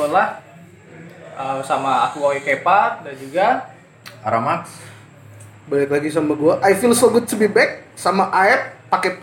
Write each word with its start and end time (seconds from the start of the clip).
Bola 0.00 0.40
uh, 1.36 1.60
sama 1.60 2.08
aku 2.08 2.24
Oi 2.24 2.40
Kepa 2.40 3.04
dan 3.04 3.14
juga 3.20 3.68
Aramax 4.24 4.72
Balik 5.70 5.92
lagi 5.92 6.08
sama 6.10 6.34
gua. 6.34 6.58
I 6.66 6.74
feel 6.74 6.90
so 6.96 7.12
good 7.12 7.28
to 7.30 7.38
be 7.38 7.46
back 7.46 7.86
sama 7.94 8.26
Aep 8.34 8.90
pakai 8.90 9.12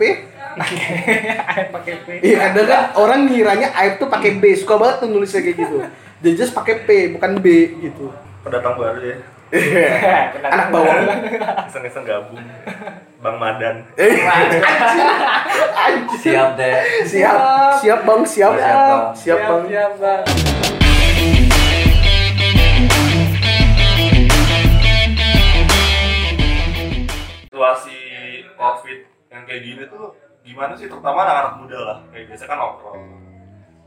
pakai 1.76 1.94
P. 2.00 2.08
Iya, 2.24 2.48
kadang 2.48 2.66
kan 2.72 2.82
orang 2.96 3.28
ngiranya 3.28 3.68
Aep 3.76 4.00
tuh 4.00 4.08
pakai 4.08 4.40
B. 4.40 4.56
Suka 4.56 4.80
banget 4.80 5.04
tuh 5.04 5.12
nulisnya 5.12 5.44
kayak 5.44 5.60
gitu. 5.60 5.76
Dia 6.24 6.32
just 6.32 6.56
pakai 6.56 6.88
P, 6.88 6.88
bukan 7.12 7.36
B 7.36 7.76
gitu. 7.84 8.08
pendatang 8.40 8.80
baru 8.80 9.02
ya 9.02 9.16
Anak 10.44 10.66
bawang. 10.68 11.08
iseng-iseng 11.68 12.04
gabung. 12.04 12.36
Bang 13.18 13.36
Madan. 13.40 13.82
Anjir. 13.98 14.62
siap 16.20 16.48
deh 16.54 16.74
Siap, 17.08 17.38
siap 17.80 18.00
bang, 18.04 18.22
siap, 18.28 18.52
Siap, 18.54 18.76
Bang. 18.76 19.14
siap 19.16 19.40
bang. 19.40 19.62
Siap, 19.66 19.92
Bang. 19.98 20.22
situasi 27.48 27.98
covid 28.54 28.98
yang 29.32 29.42
kayak 29.44 29.62
gini 29.66 29.82
tuh 29.90 30.14
gimana 30.46 30.72
sih? 30.78 30.86
Terutama 30.88 31.26
anak-anak 31.26 31.54
muda 31.60 31.78
lah. 31.82 31.98
Kayak 32.14 32.24
biasa 32.32 32.44
kan 32.48 32.56
nongkrong. 32.56 33.02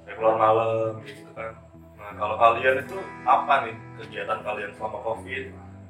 Kayak 0.05 0.15
keluar 0.19 0.35
malam 0.37 0.91
gitu 1.07 1.29
kan 1.33 1.70
nah 2.11 2.27
kalau 2.27 2.35
kalian 2.35 2.83
itu 2.83 2.99
apa 3.23 3.53
nih 3.63 3.75
kegiatan 4.03 4.39
kalian 4.43 4.71
selama 4.75 4.99
covid? 4.99 5.43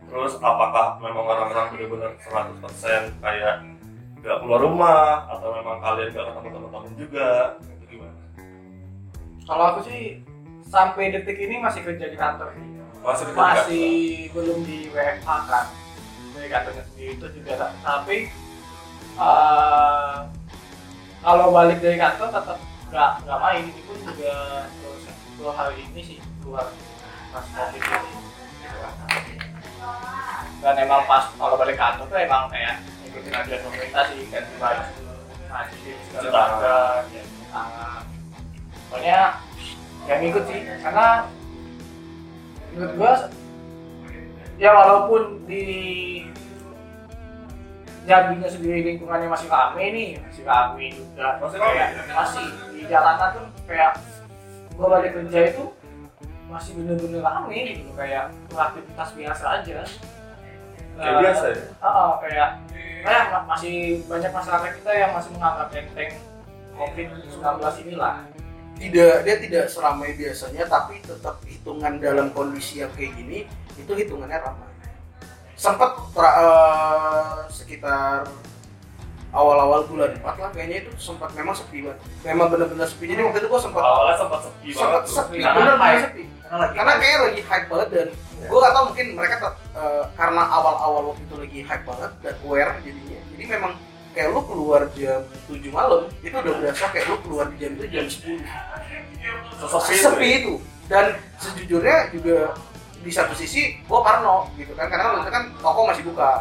Terus 0.05 0.33
apakah 0.37 1.01
memang 1.01 1.25
orang-orang 1.25 1.65
benar-benar 1.73 2.13
100% 2.21 2.61
kayak 3.25 3.55
nggak 4.21 4.37
keluar 4.37 4.61
rumah 4.61 5.25
atau 5.25 5.49
memang 5.57 5.81
kalian 5.81 6.13
nggak 6.13 6.25
ketemu 6.29 6.47
teman-teman 6.53 6.93
juga? 6.93 7.29
Itu 7.57 7.85
gimana? 7.89 8.21
Kalau 9.49 9.63
aku 9.73 9.79
sih 9.89 10.21
sampai 10.69 11.09
detik 11.09 11.41
ini 11.41 11.57
masih 11.57 11.81
kerja 11.81 12.05
di 12.05 12.17
kantor 12.19 12.53
sih. 12.53 12.69
masih 13.01 13.25
di 13.25 13.33
Masih 13.33 13.89
belum 14.29 14.59
di 14.61 14.77
WFH 14.93 15.29
kan. 15.49 15.65
Dari 16.37 16.47
kantornya 16.53 16.83
sendiri 16.93 17.11
itu 17.17 17.27
juga. 17.41 17.51
Ta- 17.57 17.75
tapi 17.81 18.29
eh, 19.17 20.17
kalau 21.25 21.49
balik 21.49 21.81
dari 21.81 21.97
kantor 21.97 22.29
tetap 22.29 22.59
nggak 22.93 23.11
nggak 23.25 23.39
main. 23.41 23.63
Ini 23.73 23.81
pun 23.89 23.97
juga 24.05 24.33
dua 25.41 25.57
hari 25.57 25.81
ini 25.89 26.01
sih 26.05 26.17
keluar 26.45 26.69
pas 27.33 27.45
covid 27.49 27.81
ini. 27.81 28.13
Dan 30.61 30.75
emang 30.85 31.01
pas 31.09 31.33
kalau 31.33 31.57
balik 31.57 31.81
kantor 31.81 32.05
tuh 32.05 32.19
emang 32.21 32.45
kayak 32.53 32.85
ikutin 33.09 33.33
ajaran 33.33 33.65
pemerintah 33.65 34.03
sih 34.13 34.29
kan 34.29 34.45
baju 34.61 34.85
masjid 35.49 35.97
segala 36.13 36.29
macam 36.29 37.09
ya. 37.09 37.25
Pokoknya 38.85 39.19
yang 40.05 40.19
ngikut 40.21 40.43
sih 40.45 40.61
karena 40.85 41.07
menurut 42.77 42.93
gua 43.01 43.13
ya 44.61 44.69
walaupun 44.77 45.41
di 45.49 45.65
Jambinya 48.01 48.49
sendiri 48.49 48.81
lingkungannya 48.81 49.29
masih 49.29 49.45
rame 49.45 49.85
nih 49.93 50.09
masih 50.25 50.41
rame 50.41 50.89
juga. 50.89 51.37
Masih 51.37 51.57
kayak 51.61 51.89
masih 52.09 52.45
di 52.73 52.81
jalanan 52.89 53.29
tuh 53.37 53.45
kayak 53.69 53.93
gua 54.73 54.87
balik 54.91 55.11
kerja 55.13 55.39
itu 55.47 55.63
masih 56.45 56.71
bener-bener 56.75 57.21
rame 57.21 57.55
gitu 57.73 57.91
kayak 57.93 58.27
aktivitas 58.49 59.09
biasa 59.11 59.45
aja 59.57 59.77
kayak 60.91 61.07
Eh, 61.07 61.19
biasa 61.19 61.45
ya 61.47 61.63
Oh, 61.79 62.19
kayak 62.19 62.49
kayak 63.01 63.23
ma- 63.31 63.47
masih 63.47 63.75
banyak 64.05 64.29
masyarakat 64.29 64.71
kita 64.77 64.91
yang 64.91 65.11
masih 65.11 65.31
menganggap 65.31 65.67
enteng 65.71 66.11
COVID-19 66.71 67.41
inilah. 67.81 68.15
Tidak, 68.75 69.15
dia 69.21 69.35
tidak 69.37 69.65
seramai 69.67 70.11
biasanya, 70.11 70.65
tapi 70.65 70.97
tetap 70.99 71.37
hitungan 71.45 71.97
dalam 71.97 72.27
kondisi 72.29 72.81
yang 72.81 72.89
kayak 72.91 73.13
gini 73.13 73.45
itu 73.75 73.91
hitungannya 73.93 74.41
ramai. 74.41 74.69
Sempat 75.53 76.11
tra- 76.11 76.37
eh, 76.37 77.39
sekitar 77.47 78.25
awal-awal 79.31 79.87
bulan 79.87 80.11
4 80.15 80.23
lah 80.37 80.49
kayaknya 80.51 80.77
itu 80.83 80.91
sempat 80.99 81.31
memang 81.33 81.55
sepi 81.55 81.87
banget. 81.87 81.99
Memang 82.23 82.47
benar-benar 82.51 82.87
sepi. 82.87 83.07
Jadi 83.07 83.21
waktu 83.23 83.39
itu 83.39 83.47
gua 83.47 83.61
sempat 83.61 83.81
awalnya 83.81 84.15
sempat 84.19 84.39
sepi 84.43 84.69
sempat 84.71 85.03
sepi, 85.07 85.37
Karena 85.39 85.55
benar-benar 85.55 85.79
hype. 85.81 86.03
sepi. 86.05 86.23
karena 86.41 86.59
lagi 86.59 86.75
karena 86.75 86.91
kayaknya 86.99 87.19
lagi 87.23 87.41
hype 87.47 87.67
banget 87.71 87.89
dan 87.95 88.07
gue 88.41 88.59
gak 88.59 88.73
tau 88.75 88.83
mungkin 88.91 89.07
mereka 89.15 89.35
eh, 89.71 90.03
karena 90.19 90.43
awal-awal 90.43 91.01
waktu 91.07 91.23
itu 91.23 91.35
lagi 91.39 91.59
hype 91.63 91.85
banget 91.87 92.11
dan 92.19 92.33
aware 92.43 92.71
jadinya 92.83 93.19
jadi 93.31 93.43
memang 93.55 93.71
kayak 94.11 94.27
lu 94.35 94.41
keluar 94.43 94.81
jam 94.91 95.23
7 95.47 95.71
malam 95.71 96.11
itu 96.19 96.35
udah 96.35 96.53
berasa 96.59 96.85
kayak 96.91 97.07
lu 97.07 97.17
keluar 97.23 97.45
di 97.47 97.55
jam 97.55 97.71
itu 97.79 97.85
jam 97.87 98.03
10 98.03 98.43
Sesepi 99.63 99.95
itu 99.95 100.03
sepi 100.03 100.27
ya? 100.27 100.35
itu 100.43 100.53
dan 100.91 101.05
sejujurnya 101.39 101.97
juga 102.11 102.37
di 102.99 103.11
satu 103.15 103.31
sisi 103.31 103.79
gue 103.79 103.99
parno 104.03 104.51
gitu 104.59 104.75
kan 104.75 104.91
karena 104.91 105.07
waktu 105.07 105.23
itu 105.23 105.31
kan 105.31 105.43
toko 105.55 105.81
masih 105.87 106.03
buka 106.03 106.31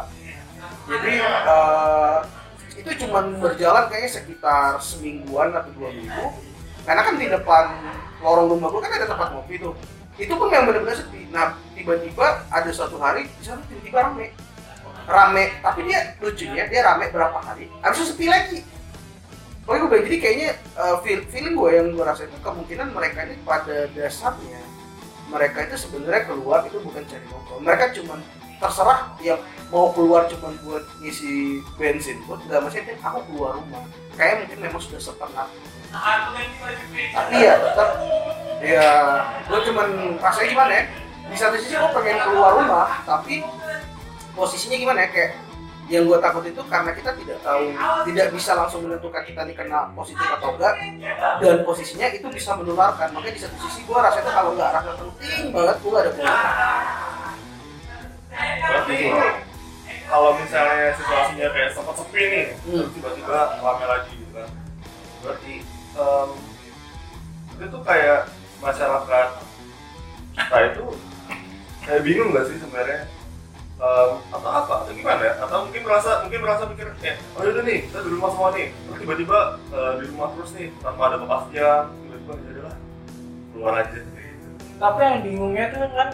jadi 0.91 1.13
eh, 1.23 2.17
itu 2.77 2.89
cuman 3.05 3.37
berjalan 3.39 3.87
kayaknya 3.91 4.11
sekitar 4.21 4.79
semingguan 4.79 5.51
atau 5.51 5.71
dua 5.75 5.89
minggu. 5.91 6.25
Karena 6.87 7.01
kan 7.05 7.15
di 7.19 7.27
depan 7.29 7.65
lorong 8.23 8.57
rumah 8.57 8.67
gue 8.73 8.81
kan 8.81 8.93
ada 8.95 9.07
tempat 9.07 9.27
ngopi 9.35 9.55
tuh. 9.61 9.73
Itu 10.17 10.33
pun 10.37 10.49
yang 10.53 10.67
benar-benar 10.69 10.97
sepi. 10.97 11.29
Nah 11.29 11.57
tiba-tiba 11.73 12.45
ada 12.49 12.69
suatu 12.73 12.97
hari 12.97 13.27
di 13.27 13.43
sana 13.43 13.61
tiba-tiba 13.67 14.07
rame. 14.07 14.33
Rame 15.05 15.43
tapi 15.61 15.79
dia 15.89 16.15
lucunya 16.21 16.63
dia 16.69 16.81
rame 16.85 17.09
berapa 17.09 17.37
hari 17.41 17.67
itu 17.67 18.03
sepi 18.05 18.25
lagi. 18.29 18.59
Pokoknya 19.61 19.87
gue 19.87 19.99
jadi 20.09 20.17
kayaknya 20.17 20.49
uh, 20.73 20.97
feel- 21.05 21.27
feeling 21.29 21.53
gue 21.53 21.69
yang 21.69 21.87
gue 21.93 22.01
rasain 22.01 22.27
itu 22.27 22.39
kemungkinan 22.41 22.97
mereka 22.97 23.29
ini 23.29 23.37
pada 23.45 23.85
dasarnya 23.93 24.61
mereka 25.31 25.63
itu 25.63 25.75
sebenarnya 25.87 26.27
keluar 26.27 26.59
itu 26.67 26.77
bukan 26.83 27.01
cari 27.07 27.25
nongkrong 27.31 27.61
mereka 27.63 27.85
cuman 27.95 28.19
terserah 28.61 29.17
yang 29.25 29.41
mau 29.73 29.89
keluar 29.89 30.29
cuman 30.29 30.53
buat 30.61 30.85
ngisi 31.01 31.63
bensin 31.81 32.21
pun 32.29 32.37
nggak 32.45 32.61
maksudnya 32.61 32.93
aku 33.01 33.19
keluar 33.33 33.57
rumah. 33.57 33.81
Kayak 34.13 34.45
mungkin 34.45 34.57
memang 34.69 34.81
sudah 34.83 35.01
setengah. 35.01 35.47
Tapi 37.17 37.35
ya 37.41 37.53
tetap. 37.57 37.89
Ya 38.61 38.87
gue 39.49 39.59
cuman 39.73 39.89
rasanya 40.21 40.47
gimana 40.53 40.71
ya 40.71 40.83
di 41.31 41.37
satu 41.39 41.55
sisi 41.57 41.73
gue 41.73 41.91
pengen 41.97 42.21
keluar 42.27 42.61
rumah 42.61 43.01
tapi 43.07 43.41
posisinya 44.37 44.77
gimana 44.77 45.07
ya 45.07 45.09
kayak 45.09 45.31
yang 45.89 46.07
gue 46.07 46.19
takut 46.23 46.43
itu 46.45 46.61
karena 46.69 46.91
kita 46.93 47.11
tidak 47.19 47.39
tahu 47.43 47.73
tidak 48.07 48.27
bisa 48.31 48.51
langsung 48.55 48.85
menentukan 48.87 49.23
kita 49.27 49.43
nih 49.43 49.55
kena 49.57 49.91
positif 49.91 50.23
atau 50.23 50.55
enggak 50.55 50.75
dan 51.41 51.65
posisinya 51.65 52.07
itu 52.13 52.27
bisa 52.29 52.53
menularkan. 52.53 53.11
Makanya 53.17 53.33
di 53.33 53.41
satu 53.41 53.57
sisi 53.65 53.81
gue 53.83 53.97
rasanya 53.97 54.31
kalau 54.31 54.53
nggak 54.53 54.69
rasa 54.71 54.91
penting 54.93 55.43
banget 55.49 55.77
gue 55.81 55.97
ada 55.97 56.11
keluar 56.13 56.37
berarti 58.41 58.97
kalau 60.05 60.35
misalnya 60.35 60.91
situasinya 60.93 61.47
kayak 61.49 61.69
sempat 61.71 61.95
sepi 61.95 62.21
nih 62.21 62.45
Hmm. 62.67 62.85
tiba-tiba 62.91 63.37
rame 63.57 63.85
lagi 63.87 64.11
gitu 64.13 64.31
kan. 64.35 64.49
Berarti 65.23 65.53
em, 65.95 66.29
itu 67.51 67.65
tuh 67.67 67.81
kayak 67.81 68.19
masyarakat 68.59 69.27
kita 70.31 70.57
itu 70.67 70.85
kayak 71.81 72.01
bingung 72.03 72.29
nggak 72.31 72.45
sih 72.47 72.57
sebenarnya? 72.59 73.01
Em, 73.81 74.11
atau 74.29 74.49
apa? 74.51 74.73
Atau 74.83 74.93
gimana 74.93 75.21
ya? 75.23 75.33
Atau 75.41 75.57
mungkin 75.65 75.81
merasa 75.81 76.11
mungkin 76.21 76.41
merasa 76.43 76.63
mikir 76.67 76.87
eh 77.01 77.15
oh 77.33 77.41
yaudah 77.41 77.63
nih 77.63 77.79
kita 77.87 77.97
di 78.03 78.09
rumah 78.11 78.29
semua 78.35 78.49
nih. 78.51 78.67
Terus 78.69 78.97
tiba-tiba 78.99 79.37
eh, 79.71 79.91
di 79.95 80.05
rumah 80.11 80.27
terus 80.35 80.51
nih 80.53 80.67
tanpa 80.83 81.01
ada 81.07 81.17
kepastian 81.17 81.83
tiba-tiba 82.03 82.33
ya 82.35 82.49
udahlah 82.51 82.75
keluar 83.55 83.73
aja 83.79 83.95
gitu. 83.95 84.49
Tapi 84.75 84.99
yang 84.99 85.17
bingungnya 85.23 85.65
tuh 85.71 85.87
kan 85.93 86.09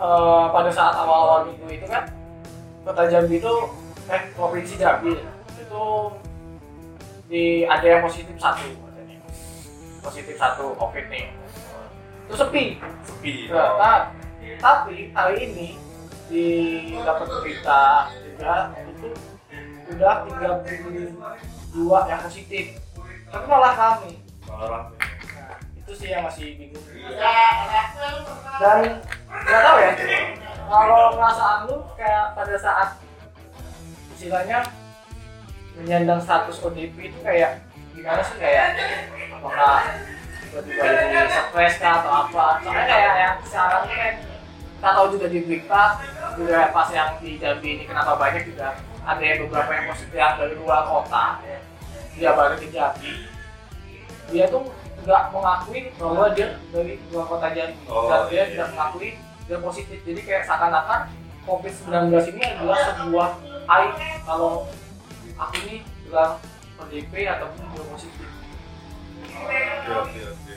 eh, 0.00 0.44
pada 0.48 0.70
saat 0.72 0.96
awal-awal 0.96 1.52
minggu 1.52 1.68
itu 1.68 1.86
kan 1.86 2.08
kota 2.82 3.04
Jambi 3.06 3.36
itu 3.36 3.54
eh 4.08 4.22
provinsi 4.32 4.74
Jambi 4.80 5.14
itu 5.60 5.84
di 7.30 7.62
ada 7.62 7.86
yang 7.86 8.02
positif 8.02 8.34
satu 8.40 8.66
katanya. 8.66 9.18
positif 10.02 10.34
satu 10.40 10.74
covid 10.74 11.06
nih 11.12 11.28
itu 12.30 12.34
sepi. 12.38 12.64
Sepi. 13.02 13.50
Nah, 13.50 14.14
tapi 14.62 15.10
hari 15.10 15.36
ini 15.50 15.68
di 16.30 16.46
dapat 17.02 17.26
berita 17.42 18.06
juga 18.22 18.70
itu 18.86 19.10
udah 19.90 20.22
32 20.22 21.10
yang 22.06 22.20
positif. 22.22 22.78
Tapi 23.30 23.44
malah 23.50 23.74
kami 23.74 24.22
malah 24.46 24.66
rame 24.90 25.09
itu 25.90 26.06
sih 26.06 26.14
yang 26.14 26.22
masih 26.22 26.54
bingung. 26.54 26.86
Dan 28.62 28.78
nggak 29.26 29.60
tahu 29.66 29.76
ya 29.82 29.90
kalau 30.70 31.18
perasaan 31.18 31.66
lu 31.66 31.82
kayak 31.98 32.30
pada 32.38 32.54
saat 32.62 32.88
istilahnya 34.14 34.62
menyandang 35.74 36.22
status 36.22 36.62
ODP 36.62 37.10
itu 37.10 37.18
kayak 37.26 37.66
gimana 37.90 38.22
sih? 38.22 38.38
Kayak 38.38 38.78
apakah 39.34 39.82
tiba-tiba 40.46 40.82
jadi 41.10 41.26
stres 41.26 41.74
kah 41.82 42.06
atau 42.06 42.12
apa? 42.30 42.62
Soalnya 42.62 42.86
kayak 42.86 43.14
yang 43.18 43.36
sekarang 43.42 43.82
ini 43.90 43.94
kan 43.98 44.14
kita 44.78 44.90
tahu 44.94 45.06
juga 45.18 45.26
di 45.26 45.38
berita 45.42 45.82
juga 46.38 46.58
pas 46.70 46.88
yang 46.94 47.10
di 47.18 47.30
Jambi 47.34 47.68
ini 47.74 47.84
kenapa 47.90 48.14
banyak 48.14 48.46
juga 48.46 48.78
ada 49.02 49.22
yang 49.26 49.42
beberapa 49.42 49.70
yang 49.74 49.90
positif 49.90 50.14
yang 50.14 50.38
dari 50.38 50.54
luar 50.54 50.86
kota. 50.86 51.42
Dia 52.14 52.30
balik 52.38 52.62
ke 52.62 52.70
Jambi. 52.70 53.26
Dia 54.30 54.46
tuh 54.46 54.70
nggak 55.00 55.22
mengakui 55.30 55.80
bahwa 55.94 56.26
dia 56.30 56.48
dari 56.70 56.94
luar 57.08 57.26
kota 57.26 57.48
Jambi 57.50 57.82
Oh, 57.86 58.06
dan 58.06 58.20
dia 58.26 58.36
iya. 58.36 58.44
tidak 58.50 58.68
mengakui 58.70 59.10
dia 59.44 59.58
positif 59.58 59.98
jadi 60.02 60.20
kayak 60.20 60.42
seakan-akan 60.44 61.00
COVID-19 61.40 61.96
ini 62.30 62.42
adalah 62.46 62.78
sebuah 62.92 63.28
aib 63.70 63.92
kalau 64.22 64.52
aku 65.34 65.54
ini 65.64 65.76
bilang 66.02 66.36
ODP 66.76 67.12
ataupun 67.26 67.62
dia 67.66 67.84
positif 67.88 68.28
Oke, 69.30 69.60
oke, 69.90 70.20
oke. 70.26 70.54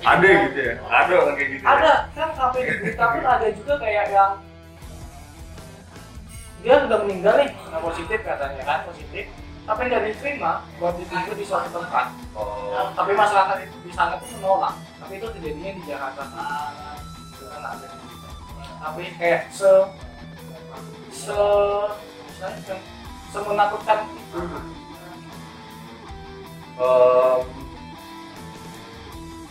Ada 0.00 0.28
gitu 0.48 0.58
ya? 0.58 0.74
Ada 0.82 1.12
orang 1.14 1.34
kayak 1.36 1.50
gitu. 1.52 1.62
ya? 1.62 1.68
ada 1.70 1.92
kan 2.10 2.28
sampai 2.32 2.60
di 2.64 2.72
berita 2.80 3.04
pun 3.06 3.22
ada 3.22 3.46
juga 3.52 3.74
kayak 3.76 4.06
yang 4.10 4.32
dia 6.60 6.74
sudah 6.76 6.98
meninggal 7.00 7.34
nih 7.36 7.48
nggak 7.52 7.82
positif 7.82 8.18
katanya 8.20 8.62
kan 8.64 8.78
positif 8.84 9.24
tapi 9.70 9.86
nggak 9.86 10.02
diterima 10.02 10.66
buat 10.82 10.98
ditunggu 10.98 11.30
di 11.38 11.46
suatu 11.46 11.70
tempat. 11.70 12.10
Oh, 12.34 12.90
tapi 12.98 13.14
masyarakat 13.14 13.70
itu 13.70 13.76
di 13.86 13.92
sana 13.94 14.18
tuh 14.18 14.26
menolak. 14.34 14.74
Tapi 14.98 15.12
itu 15.22 15.26
terjadinya 15.30 15.72
di 15.78 15.82
Jakarta. 15.86 16.22
Itu 17.30 17.44
ada. 17.54 17.86
tapi 18.80 19.12
kayak 19.14 19.46
se 19.54 19.70
se 21.14 21.38
semenakutkan 23.30 24.10
itu. 24.10 24.40
Em, 26.80 27.40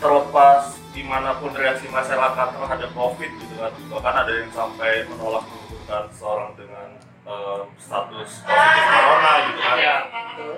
terlepas 0.01 0.81
di 0.89 1.05
mana 1.05 1.37
pun 1.37 1.53
reaksi 1.53 1.85
masyarakat 1.87 2.47
terhadap 2.57 2.91
COVID 2.97 3.31
gitu 3.37 3.55
kan, 3.55 3.71
bahkan 3.93 4.15
ada 4.25 4.31
yang 4.33 4.49
sampai 4.49 5.05
menolak 5.05 5.45
mengumpulkan 5.45 6.09
seorang 6.17 6.51
dengan 6.57 6.89
em, 7.29 7.63
status 7.77 8.41
positif 8.41 8.83
corona 8.89 9.33
gitu 9.45 9.59
kan. 9.61 9.77
ya 9.77 9.97
betul. 10.39 10.55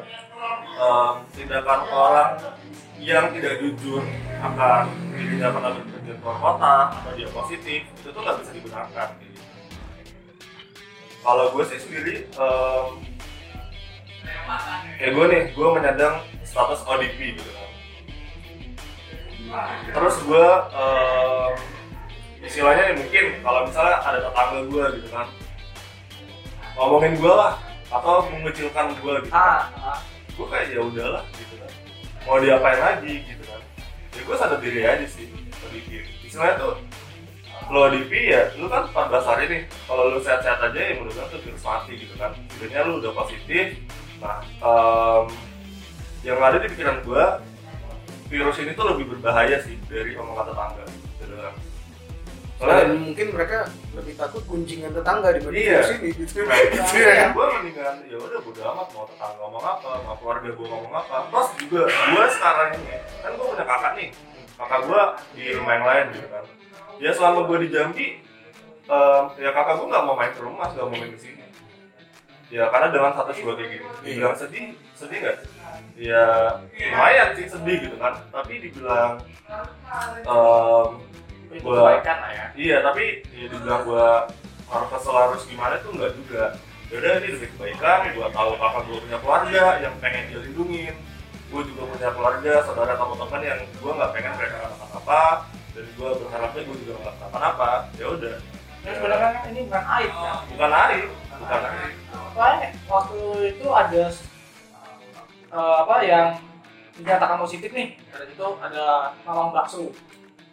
Em, 0.82 1.14
tindakan 1.34 1.82
orang 1.90 2.32
yang 3.02 3.34
tidak 3.34 3.54
jujur 3.66 4.06
akan 4.42 4.86
dirinya 5.18 5.50
pernah 5.50 5.72
berpergian 5.74 6.18
keluar 6.22 6.38
kota 6.38 6.76
atau 6.94 7.12
dia 7.18 7.30
positif 7.34 7.82
itu 7.82 8.08
tuh 8.14 8.22
nggak 8.22 8.38
bisa 8.46 8.52
dibenarkan 8.54 9.08
gitu. 9.26 9.42
kalau 11.26 11.46
gue 11.54 11.64
sih 11.66 11.80
sendiri 11.82 12.16
em, 12.30 12.86
kayak 15.02 15.12
gue 15.18 15.26
nih 15.34 15.44
gue 15.54 15.68
menyandang 15.74 16.16
status 16.46 16.86
ODP 16.86 17.42
gitu 17.42 17.52
kan 17.58 17.70
terus 19.98 20.16
gue 20.22 20.48
em, 20.78 21.52
istilahnya 22.46 22.84
nih 22.94 22.96
mungkin 23.02 23.26
kalau 23.42 23.66
misalnya 23.66 23.98
ada 24.02 24.20
tetangga 24.30 24.62
gue 24.70 24.86
gitu 25.02 25.10
kan 25.10 25.28
ngomongin 26.78 27.14
gue 27.18 27.34
lah 27.34 27.61
atau 27.92 28.26
mengecilkan 28.32 28.96
gue 28.96 29.16
gitu. 29.28 29.36
Ah, 29.36 29.68
ah. 29.76 30.00
gue 30.32 30.48
kayak 30.48 30.68
ya 30.72 30.80
udahlah 30.80 31.24
gitu 31.36 31.56
kan. 31.60 31.72
Mau 32.24 32.40
diapain 32.40 32.80
lagi 32.80 33.14
gitu 33.28 33.44
kan. 33.46 33.62
Ya 34.16 34.22
gue 34.24 34.36
sadar 34.40 34.60
diri 34.64 34.82
aja 34.88 35.06
sih 35.08 35.28
ODP 35.68 36.08
istilahnya 36.26 36.56
tuh 36.60 36.74
lo 37.72 37.88
ODP 37.88 38.12
ya 38.32 38.52
lu 38.56 38.72
kan 38.72 38.88
14 38.88 39.28
hari 39.28 39.44
nih. 39.52 39.62
Kalau 39.86 40.04
lu 40.16 40.20
sehat-sehat 40.24 40.60
aja 40.72 40.80
ya 40.80 40.94
mudah-mudahan 40.98 41.30
tuh 41.30 41.40
virus 41.44 41.64
mati 41.68 41.94
gitu 42.00 42.16
kan. 42.16 42.32
Sebenarnya 42.56 42.82
lu 42.88 42.94
udah 43.04 43.12
positif. 43.12 43.66
Nah 44.24 44.40
em, 44.64 45.26
yang 46.24 46.40
ada 46.40 46.58
di 46.64 46.68
pikiran 46.72 47.04
gue 47.04 47.26
virus 48.32 48.58
ini 48.64 48.72
tuh 48.72 48.88
lebih 48.96 49.12
berbahaya 49.12 49.60
sih 49.60 49.76
dari 49.92 50.16
omongan 50.16 50.56
tetangga 50.56 50.86
gitu 51.20 51.36
kan 51.36 51.54
dan 52.62 52.70
soalnya 52.70 52.94
mungkin 52.94 53.28
mereka 53.34 53.58
lebih 53.98 54.14
takut 54.14 54.44
kuncingan 54.46 54.94
tetangga 54.94 55.34
dibanding 55.34 55.66
Iya. 55.66 55.82
virus 55.82 55.92
ini 55.98 56.10
gitu. 56.14 56.40
Nah, 56.46 56.58
Gitu 56.62 56.96
ya 57.02 57.26
gue 57.34 57.46
mendingan 57.58 57.96
ya 58.06 58.18
udah 58.18 58.40
bodo 58.40 58.62
amat 58.62 58.88
mau 58.94 59.06
tetangga 59.10 59.36
ngomong 59.42 59.64
apa 59.66 59.90
mau 60.06 60.16
keluarga 60.16 60.50
gue 60.54 60.68
ngomong 60.70 60.94
apa. 60.94 61.16
Plus 61.28 61.50
juga 61.58 61.82
gue 61.90 62.24
sekarang 62.30 62.70
ini 62.78 62.86
kan 63.18 63.32
gue 63.34 63.46
punya 63.50 63.66
kakak 63.66 63.92
nih. 63.98 64.10
Kakak 64.54 64.80
gue 64.86 65.02
di 65.34 65.44
rumah 65.58 65.74
yang 65.74 65.86
lain 65.90 66.06
gitu 66.14 66.28
kan. 66.30 66.44
Ya 67.02 67.12
selama 67.12 67.40
gue 67.44 67.58
di 67.66 67.70
Jambi 67.74 68.08
em, 68.86 69.24
ya 69.42 69.50
kakak 69.50 69.76
gue 69.82 69.88
nggak 69.90 70.04
mau 70.06 70.14
main 70.14 70.32
ke 70.32 70.42
rumah 70.42 70.68
nggak 70.70 70.86
mau 70.86 70.94
main 70.94 71.10
ke 71.10 71.20
sini. 71.20 71.44
Ya 72.54 72.70
karena 72.70 72.94
dengan 72.94 73.12
status 73.12 73.42
gue 73.42 73.54
kayak 73.58 73.70
gini. 73.74 73.86
Dibilang 74.06 74.38
sedih 74.38 74.66
sedih 74.94 75.18
nggak? 75.18 75.38
Ya 75.98 76.26
lumayan 76.94 77.34
sih 77.34 77.50
sedih 77.50 77.90
gitu 77.90 77.98
kan. 77.98 78.22
Tapi 78.30 78.54
dibilang 78.62 79.18
em, 80.22 80.90
lah 81.60 82.32
ya 82.32 82.46
Iya, 82.56 82.78
tapi 82.84 83.24
ya 83.36 83.46
dibilang 83.52 83.84
gua 83.84 84.28
harus 84.72 84.88
kesel 84.96 85.16
harus 85.16 85.42
gimana 85.48 85.76
tuh 85.84 85.92
enggak 85.96 86.12
juga. 86.16 86.44
Yaudah 86.92 87.12
ini 87.24 87.28
demi 87.36 87.48
kebaikan, 87.56 88.00
gua 88.16 88.28
tahu 88.32 88.52
kakak 88.56 88.82
gua 88.88 88.98
punya 89.04 89.18
keluarga 89.20 89.66
yang 89.84 89.94
pengen 90.00 90.24
dia 90.32 90.40
lindungin. 90.48 90.96
Gua 91.52 91.62
juga 91.68 91.82
punya 91.92 92.10
keluarga, 92.16 92.54
saudara 92.64 92.94
teman-teman 92.96 93.42
yang 93.44 93.60
gua 93.84 93.92
nggak 94.00 94.12
pengen 94.16 94.32
mereka 94.40 94.56
kenapa-napa 94.64 95.24
dan 95.76 95.86
gua 96.00 96.10
berharapnya 96.16 96.62
gua 96.64 96.78
juga 96.80 96.94
nggak 96.96 97.14
kenapa-napa. 97.20 97.70
Ya 98.00 98.08
udah. 98.08 98.36
dan 98.82 98.98
sebenarnya 98.98 99.30
kan 99.30 99.44
ini 99.54 99.60
bukan 99.70 99.84
aib 99.94 100.10
ya 100.10 100.34
Bukan 100.50 100.72
aib, 100.74 101.10
bukan 101.38 101.62
aib. 101.70 101.94
Soalnya 102.34 102.68
waktu 102.90 103.20
itu 103.54 103.68
ada 103.70 104.04
eh, 105.52 105.76
apa 105.86 105.96
yang 106.02 106.28
dinyatakan 106.98 107.38
positif 107.40 107.70
nih 107.72 107.94
dan 108.10 108.28
itu 108.28 108.48
ada 108.62 108.86
Mamang 109.22 109.52
Bakso 109.54 109.94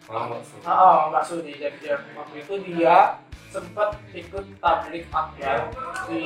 Ah 0.09 0.25
oh, 0.25 0.41
Mamang 0.65 1.13
Bakso 1.13 1.45
di 1.45 1.53
Jogja 1.53 2.01
waktu 2.17 2.41
itu 2.41 2.53
dia 2.65 3.21
sempat 3.53 3.93
ikut 4.09 4.45
tablik 4.57 5.05
akbar 5.13 5.69
di 6.09 6.21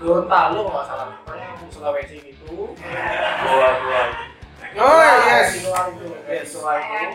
Gorontalo 0.00 0.64
kalau 0.64 0.72
nggak 0.72 0.86
salah. 0.88 1.08
Sulawesi 1.68 2.24
gitu. 2.24 2.72
Gua 2.72 3.68
gua. 3.84 4.02
oh 4.80 4.96
yes. 5.28 5.54
di 5.54 5.60
luar 5.68 5.92
itu 5.92 6.08
yes. 6.24 6.48
di 6.48 6.56
luar 6.56 6.76
itu. 6.80 7.08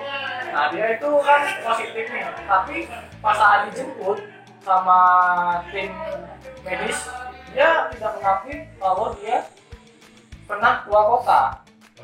Nah 0.54 0.66
dia 0.69 0.86
itu 0.94 1.10
kan 1.18 1.42
positif 1.66 2.06
nih 2.13 2.24
tapi 2.46 2.78
pas 3.18 3.36
saat 3.36 3.60
dijemput 3.74 4.18
sama 4.62 5.01
tim 5.74 5.90
medis 6.62 7.10
dia 7.57 7.90
tidak 7.98 8.12
mengakui 8.22 8.56
bahwa 8.78 9.18
dia 9.18 9.50
pernah 10.46 10.86
keluar 10.86 11.04
kota. 11.18 11.42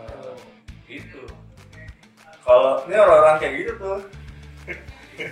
Eh, 0.01 0.97
Itu. 0.97 1.34
Kalau 2.45 2.85
ini 2.85 2.95
orang-orang 2.95 3.35
kayak 3.41 3.53
gitu 3.57 3.71
tuh, 3.81 3.97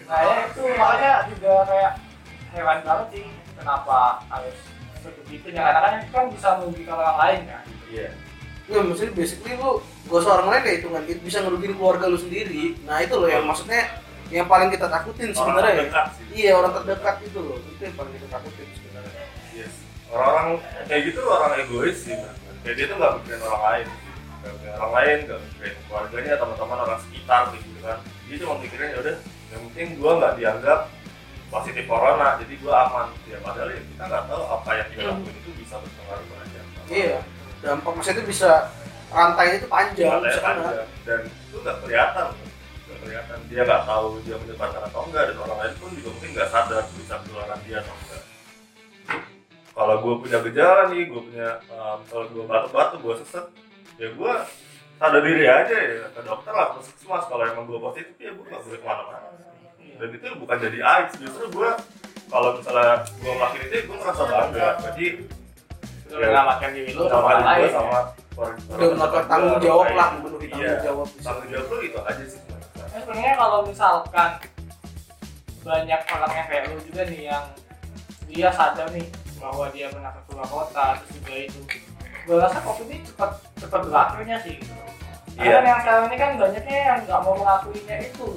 nah 0.10 0.20
ya 0.26 0.36
itu 0.50 0.62
makanya 0.66 1.14
juga 1.30 1.54
kayak 1.70 1.92
heran 2.58 2.80
banget 2.82 3.08
sih 3.14 3.26
kenapa 3.54 3.98
harus 4.32 4.58
begitu 5.04 5.46
ya 5.52 5.62
karena 5.68 5.80
kan 5.84 5.94
itu 6.00 6.12
kan 6.16 6.26
bisa 6.32 6.48
merugikan 6.64 6.96
orang 6.96 7.18
lain 7.20 7.40
kan 7.52 7.64
iya. 7.92 8.10
Nggak, 8.64 8.84
maksudnya 8.88 9.14
basically 9.20 9.54
lu 9.60 9.84
gak 10.08 10.20
usah 10.24 10.32
orang 10.40 10.48
lain 10.56 10.64
ya 10.64 10.74
hitungan 10.80 11.04
itu 11.04 11.22
bisa 11.28 11.38
ngerugiin 11.44 11.76
keluarga 11.76 12.06
lu 12.08 12.16
sendiri 12.16 12.80
nah 12.88 13.04
itu 13.04 13.14
loh 13.20 13.28
yang 13.28 13.44
maksudnya 13.44 13.82
yang 14.32 14.48
paling 14.48 14.72
kita 14.72 14.88
takutin 14.88 15.36
sebenarnya 15.36 15.70
ya 15.70 15.80
terdekat 15.84 16.08
sih. 16.16 16.26
iya 16.32 16.52
orang 16.56 16.72
terdekat 16.72 17.16
itu 17.28 17.40
loh 17.44 17.58
itu 17.60 17.82
yang 17.84 17.96
paling 18.00 18.14
kita 18.16 18.28
takutin 18.32 18.68
sebenarnya 18.72 19.24
Yes. 19.54 19.74
Orang-orang 20.10 20.48
kayak 20.90 21.02
gitu 21.14 21.20
orang 21.30 21.52
egois 21.62 21.98
sih, 22.02 22.18
Bang. 22.18 22.34
Kayak 22.66 22.74
dia 22.74 22.86
tuh 22.90 22.96
nggak 22.98 23.12
mikirin 23.22 23.42
orang 23.46 23.64
lain. 23.70 23.88
Mikirin 24.44 24.76
orang 24.76 24.94
lain, 25.00 25.18
mikirin 25.32 25.76
keluarganya, 25.88 26.34
teman-teman 26.36 26.80
orang 26.84 27.00
sekitar 27.08 27.42
gitu 27.56 27.80
kan. 27.80 27.98
Dia 28.28 28.36
cuma 28.44 28.54
mikirin 28.60 28.90
ya 28.92 28.98
udah, 29.00 29.16
yang 29.56 29.62
penting 29.72 29.88
gua 29.98 30.12
nggak 30.20 30.34
dianggap 30.36 30.80
positif 31.48 31.84
corona, 31.88 32.28
jadi 32.44 32.54
gua 32.60 32.74
aman. 32.88 33.08
Ya 33.32 33.38
padahal 33.40 33.72
ya 33.72 33.82
kita 33.82 34.04
nggak 34.04 34.24
tahu 34.28 34.44
apa 34.48 34.70
yang 34.76 34.88
kita 34.92 35.02
lakuin 35.08 35.36
itu 35.40 35.52
bisa 35.60 35.76
berpengaruh 35.80 36.26
pada 36.28 36.54
iya 36.92 37.18
dampak 37.64 37.92
maksudnya 37.96 38.20
itu 38.20 38.26
bisa 38.28 38.52
rantainya 39.14 39.56
itu 39.62 39.68
panjang 39.72 40.20
kena. 40.20 40.42
panjang. 40.42 40.88
dan 41.08 41.20
itu 41.24 41.56
nggak 41.64 41.78
kelihatan 41.86 42.28
nggak 42.84 42.98
kelihatan 43.00 43.38
dia 43.48 43.62
nggak 43.64 43.84
tahu 43.88 44.08
dia 44.28 44.36
menyebarkan 44.36 44.82
atau 44.92 45.02
enggak 45.08 45.24
dan 45.32 45.38
orang 45.40 45.58
lain 45.64 45.74
pun 45.80 45.90
juga 45.96 46.10
mungkin 46.12 46.30
nggak 46.36 46.50
sadar 46.52 46.84
bisa 46.98 47.14
penularan 47.24 47.60
dia 47.64 47.78
atau 47.80 47.96
enggak 47.96 48.24
kalau 49.74 49.96
gue 50.06 50.14
punya 50.22 50.38
gejala 50.46 50.84
nih 50.94 51.04
gue 51.10 51.22
punya 51.24 51.50
um, 51.72 52.00
kalau 52.06 52.26
gue 52.30 52.44
batuk-batuk 52.46 53.00
gue 53.00 53.16
sesek 53.24 53.46
ya 53.96 54.08
gue 54.10 54.34
sadar 54.96 55.22
diri 55.22 55.46
aja 55.46 55.76
ya 55.76 56.08
ke 56.10 56.22
dokter 56.22 56.52
lah 56.52 56.66
ke 56.72 56.74
puskesmas 56.80 57.24
kalau 57.28 57.44
emang 57.44 57.66
gue 57.66 57.80
positif 57.82 58.16
ya 58.18 58.32
gue 58.32 58.44
nggak 58.44 58.62
boleh 58.62 58.80
ke 58.80 58.86
mana-mana. 58.86 59.20
Dan 59.94 60.10
itu 60.10 60.28
bukan 60.36 60.58
jadi 60.58 60.80
aib 60.82 61.08
justru 61.18 61.46
gue 61.50 61.70
kalau 62.28 62.50
misalnya 62.56 63.02
gue 63.06 63.32
ngelakuin 63.32 63.64
itu 63.64 63.76
gue 63.84 63.98
merasa 63.98 64.24
bangga. 64.24 64.68
Jadi 64.82 65.08
Lu 66.04 66.22
menyelamatkan 66.22 66.70
diri 66.72 66.92
lu 66.94 67.10
sama 67.10 67.10
sama 67.10 67.26
orang 67.26 67.42
gue 67.42 67.50
lain 67.50 67.72
sama 67.74 68.00
orang 68.34 68.56
udah 68.70 68.88
melakukan 68.94 69.26
tanggung 69.26 69.58
jawab 69.60 69.88
lah 69.94 70.08
memenuhi 70.14 70.46
Iya. 70.46 70.54
tanggung 70.54 70.82
jawab 70.86 71.08
tanggung 71.22 71.48
jawab 71.50 71.66
lu 71.70 71.78
itu 71.82 72.00
aja 72.00 72.24
sih. 72.26 72.40
Nah, 72.46 72.88
sebenarnya 72.94 73.34
kalau 73.34 73.60
misalkan 73.66 74.30
banyak 75.64 76.02
orang 76.06 76.32
yang 76.34 76.48
kayak 76.48 76.64
lu 76.70 76.78
juga 76.86 77.02
nih 77.08 77.22
yang 77.28 77.46
dia 78.28 78.50
sadar 78.52 78.88
nih 78.92 79.08
bahwa 79.40 79.66
dia 79.70 79.88
pernah 79.90 80.12
ke 80.12 80.22
keluar 80.26 80.48
kota 80.48 80.86
terus 80.98 81.12
juga 81.18 81.34
itu 81.36 81.60
gue 82.24 82.36
rasa 82.36 82.60
covid 82.60 82.88
ini 82.88 83.04
cepat 83.04 83.32
cepat 83.60 83.82
berakhirnya 83.84 84.38
sih 84.42 84.56
gitu. 84.58 84.74
Iya. 85.34 85.60
Karena 85.60 85.68
yang 85.68 85.80
sekarang 85.82 86.06
ini 86.08 86.18
kan 86.18 86.30
banyaknya 86.38 86.78
yang 86.78 87.00
nggak 87.04 87.20
mau 87.22 87.36
mengakuinya 87.36 87.98
itu. 88.00 88.28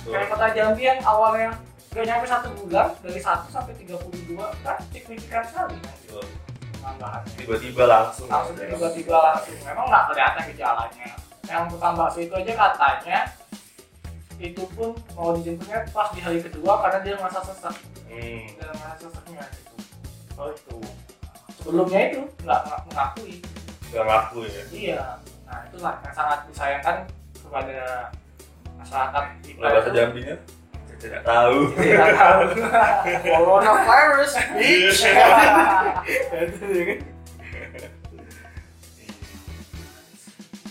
Kayak 0.00 0.26
kota 0.28 0.46
Jambi 0.50 0.82
yang 0.82 1.00
awalnya 1.04 1.48
gak 1.90 2.06
nyampe 2.06 2.26
satu 2.26 2.48
bulan 2.54 2.88
dari 3.02 3.18
1 3.18 3.50
sampai 3.50 3.74
32 3.74 4.38
kan 4.62 4.78
signifikan 4.88 5.42
sekali 5.42 5.74
kan 5.82 7.22
tiba-tiba 7.36 7.84
langsung 7.84 8.30
Langsung 8.30 8.56
tiba-tiba 8.56 9.16
langsung 9.20 9.58
memang 9.60 9.86
nggak 9.90 10.04
kelihatan 10.08 10.42
gejalanya. 10.54 11.08
yang 11.50 11.66
tukang 11.66 11.98
bakso 11.98 12.22
itu 12.22 12.30
aja 12.30 12.52
katanya 12.54 13.20
itu 14.38 14.62
pun 14.72 14.94
mau 15.12 15.34
dijemputnya 15.34 15.82
pas 15.90 16.08
di 16.14 16.22
hari 16.22 16.38
kedua 16.40 16.78
karena 16.80 16.98
dia 17.02 17.14
merasa 17.18 17.42
sesak 17.44 17.74
Hmm. 18.06 18.46
dia 18.54 18.70
merasa 18.70 19.10
seseknya 19.10 19.44
gitu 19.50 19.74
oh 20.34 20.48
itu 20.48 20.76
sebelumnya 21.70 22.00
itu 22.10 22.20
nggak 22.42 22.60
nggak 22.66 22.80
mengakui 22.90 23.34
Gak 23.90 24.06
ngaku 24.06 24.38
ya. 24.46 24.62
iya 24.74 25.02
nah 25.46 25.58
itulah 25.70 25.94
yang 26.02 26.14
sangat 26.14 26.38
disayangkan 26.50 26.96
kepada 27.38 27.78
masyarakat 28.78 29.24
kita 29.42 29.58
bahasa. 29.66 29.90
Jambinya, 29.90 30.36
saya 30.86 30.96
tidak 31.02 31.22
tahu. 31.26 31.58
tidak 31.74 32.10
tahu 32.14 32.42
coronavirus 33.34 34.32
bitch 34.58 35.00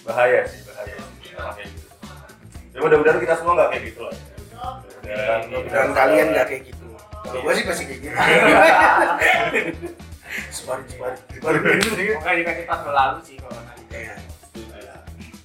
bahaya 0.04 0.42
sih, 0.48 0.60
bahaya. 0.66 0.96
Ya 2.72 2.78
mudah-mudahan 2.82 3.20
kita 3.20 3.36
semua 3.36 3.54
nggak 3.60 3.70
kayak 3.76 3.84
gitu 3.94 4.02
lah. 4.08 4.16
Mudah-mudahan 5.48 5.92
kalian 5.92 6.28
nggak 6.34 6.48
kayak 6.48 6.64
gitu 6.72 6.80
kalau 7.30 7.42
gue 7.46 7.54
sih 7.54 7.66
pasti 7.68 7.84
kayak 7.86 8.00
gitu 8.02 8.16
sebar 10.60 10.80
sebar 10.86 11.14
gitu 11.32 11.42
Pokoknya 11.42 12.36
jika 12.36 12.54
kita 12.60 12.76
berlalu 12.84 13.18
sih 13.24 13.36
kalau 13.40 13.62
nanti 13.64 13.84
Iya. 13.90 14.16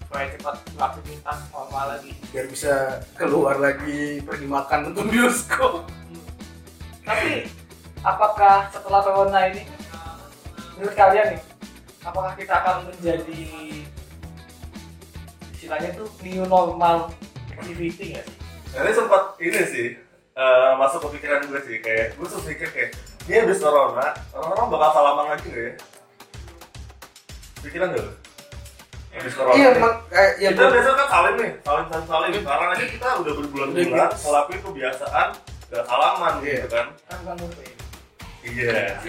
supaya 0.04 0.26
cepat 0.30 0.54
beraktivitas 0.74 1.38
normal 1.50 1.84
lagi. 1.90 2.12
Biar 2.30 2.46
bisa 2.46 2.72
keluar 3.14 3.56
lagi 3.58 4.22
pergi 4.22 4.46
makan 4.46 4.78
nonton 4.86 5.06
bioskop. 5.10 5.86
Tapi 7.02 7.50
apakah 7.98 8.68
setelah 8.70 9.00
corona 9.02 9.40
ini 9.48 9.66
menurut 10.76 10.94
kalian 10.94 11.34
nih 11.34 11.40
apakah 12.02 12.32
kita 12.36 12.52
akan 12.52 12.76
menjadi 12.86 13.42
istilahnya 15.50 15.90
tuh 15.96 16.06
new 16.20 16.44
normal 16.44 17.08
activity 17.50 18.14
nggak 18.14 18.24
sih? 18.28 18.36
Nah, 18.70 18.80
ini 18.84 18.92
sempat 18.92 19.22
ini 19.40 19.60
sih 19.64 19.86
eh, 20.34 20.72
masuk 20.76 20.98
ke 21.00 21.18
pikiran 21.18 21.46
gue 21.48 21.60
sih 21.64 21.76
kayak 21.80 22.06
gue 22.14 22.26
tuh 22.26 22.42
pikir 22.44 22.68
kayak 22.70 22.90
dia 23.24 23.36
habis 23.40 23.58
corona 23.58 24.06
orang-orang 24.30 24.66
bakal 24.68 24.90
salaman 24.92 25.26
lagi 25.30 25.48
nggak 25.48 25.64
ya 25.64 25.72
pikiran 27.60 27.88
gak 27.90 28.02
lu? 28.02 28.12
habis 29.14 29.32
corona 29.32 29.54
iya 29.56 29.68
emang 29.72 29.94
kayak 30.06 30.32
ya 30.36 30.48
kita 30.52 30.64
biasanya 30.68 30.94
kan 30.94 31.08
saling 31.08 31.34
nih 31.38 31.50
saling 31.62 31.86
saling 31.88 32.06
saling 32.06 32.30
sekarang 32.34 32.68
aja 32.70 32.84
kita 32.86 33.08
udah 33.16 33.32
berbulan-bulan 33.34 33.88
Udah. 33.88 34.08
ngelakuin 34.12 34.60
kebiasaan 34.62 35.28
gak 35.64 35.84
salaman 35.84 36.32
Iya. 36.38 36.52
gitu 36.54 36.68
kan 36.68 36.86
Kan 37.08 37.18
survei. 37.34 37.70
iya 38.44 39.00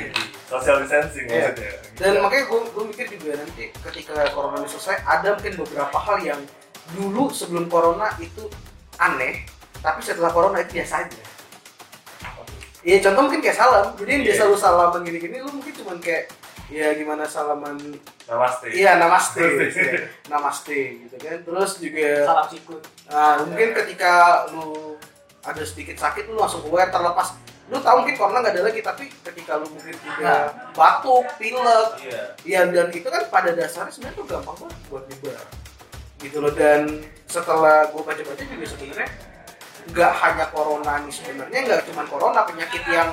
social 0.45 0.75
distancing 0.79 1.25
Iya. 1.25 1.51
maksudnya 1.51 1.73
dan 1.95 2.11
makanya 2.21 2.43
gue 2.45 2.59
gue 2.69 2.83
mikir 2.87 3.05
juga 3.11 3.31
nanti 3.35 3.63
ketika 3.73 4.13
corona 4.31 4.55
ini 4.57 4.69
selesai 4.69 4.97
ada 5.03 5.27
mungkin 5.33 5.53
beberapa 5.59 5.97
hal 5.97 6.17
yang 6.21 6.41
dulu 6.93 7.27
sebelum 7.27 7.65
corona 7.65 8.13
itu 8.15 8.47
aneh 8.95 9.43
tapi 9.81 9.99
setelah 9.99 10.31
corona 10.31 10.61
itu 10.61 10.79
biasa 10.79 11.03
aja 11.03 11.23
Iya 12.85 12.97
contoh 13.01 13.21
mungkin 13.25 13.41
kayak 13.41 13.57
salam. 13.57 13.85
Jadi 13.97 14.09
yang 14.13 14.21
Iya. 14.21 14.29
biasa 14.29 14.41
lu 14.45 14.57
salaman 14.61 15.01
gini-gini 15.01 15.41
lu 15.41 15.49
mungkin 15.49 15.73
cuman 15.73 15.97
kayak 15.97 16.29
ya 16.69 16.93
gimana 16.93 17.25
salaman 17.25 17.77
namaste. 18.29 18.69
Iya 18.69 19.01
namaste. 19.01 19.41
Namaste. 19.49 19.81
Iya, 19.81 19.93
namaste 20.29 20.79
gitu 21.01 21.15
kan. 21.17 21.37
Terus 21.41 21.71
juga 21.81 22.09
Salam 22.29 22.47
sikut. 22.53 22.81
Nah, 23.09 23.33
mungkin 23.41 23.69
ketika 23.73 24.13
lu 24.53 24.93
ada 25.41 25.61
sedikit 25.65 25.97
sakit 25.97 26.29
lu 26.29 26.37
langsung 26.37 26.61
aware 26.69 26.93
terlepas. 26.93 27.33
Lu 27.73 27.81
tahu 27.81 28.05
mungkin 28.05 28.13
corona 28.21 28.45
nggak 28.45 28.53
ada 28.53 28.63
lagi 28.69 28.81
tapi 28.85 29.09
ketika 29.09 29.57
lu 29.57 29.65
mungkin 29.65 29.97
juga 29.97 30.53
batuk, 30.77 31.25
pilek, 31.41 31.89
iya. 32.05 32.21
ya 32.45 32.61
dan 32.69 32.93
itu 32.93 33.09
kan 33.09 33.25
pada 33.33 33.49
dasarnya 33.57 33.89
sebenarnya 33.89 34.21
tuh 34.21 34.25
gampang 34.29 34.57
banget 34.61 34.79
buat 34.93 35.03
nyebar. 35.09 35.41
Gitu 36.21 36.37
loh 36.37 36.53
dan 36.53 37.01
setelah 37.25 37.89
gue 37.89 38.01
baca-baca 38.05 38.43
juga 38.45 38.65
sebenarnya 38.69 39.09
nggak 39.91 40.13
hanya 40.17 40.45
corona 40.49 40.93
nih 41.05 41.13
sebenarnya 41.13 41.59
nggak 41.65 41.81
cuma 41.89 42.03
corona 42.09 42.41
penyakit 42.47 42.83
yang 42.89 43.09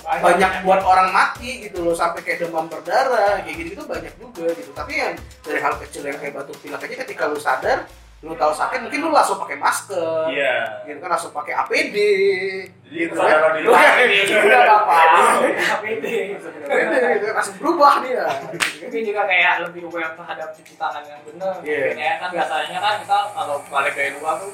banyak 0.00 0.64
buat 0.64 0.80
orang 0.80 1.12
mati 1.12 1.68
gitu 1.68 1.84
loh 1.84 1.92
sampai 1.92 2.24
kayak 2.24 2.48
demam 2.48 2.66
berdarah 2.72 3.44
kayak 3.44 3.56
gitu 3.60 3.70
itu 3.76 3.84
banyak 3.84 4.14
juga 4.16 4.48
gitu. 4.56 4.70
Tapi 4.72 4.92
yang 4.96 5.12
dari 5.44 5.60
hal 5.60 5.74
kecil 5.76 6.02
yang 6.08 6.16
kayak 6.16 6.34
batuk 6.40 6.56
pilek 6.64 6.80
aja 6.80 6.96
ketika 7.04 7.28
lu 7.28 7.36
sadar 7.36 7.84
lu 8.20 8.36
tahu 8.36 8.52
sakit 8.52 8.84
mungkin 8.84 9.00
lu 9.00 9.10
langsung 9.16 9.40
pakai 9.40 9.56
masker. 9.56 10.28
Iya. 10.28 10.84
Gitu 10.84 10.98
kan 11.00 11.08
langsung 11.08 11.32
pakai 11.32 11.56
APD 11.56 11.96
jadi 12.84 13.06
gitu 13.08 13.16
kesadaran 13.16 13.50
diri 13.56 13.68
Udah, 13.70 14.40
Udah 14.44 14.60
apa-apa. 14.60 15.20
APD. 15.80 16.06
APD 16.68 16.94
gitu 17.16 17.24
kan, 17.24 17.34
langsung 17.40 17.56
berubah 17.56 18.04
dia. 18.04 18.24
Mungkin 18.84 19.02
juga 19.08 19.22
kayak 19.24 19.52
lebih 19.64 19.88
aware 19.88 20.12
terhadap 20.20 20.48
cuci 20.52 20.74
tangan 20.76 21.04
yang 21.08 21.20
benar. 21.24 21.54
Iya. 21.64 21.80
Mungkin 21.80 21.96
ya 21.96 22.12
kan 22.20 22.28
biasanya 22.28 22.78
kan 22.84 22.92
kita 23.00 23.18
kalau 23.32 23.56
balik 23.72 23.92
dari 23.96 24.10
luar 24.20 24.34
tuh 24.36 24.52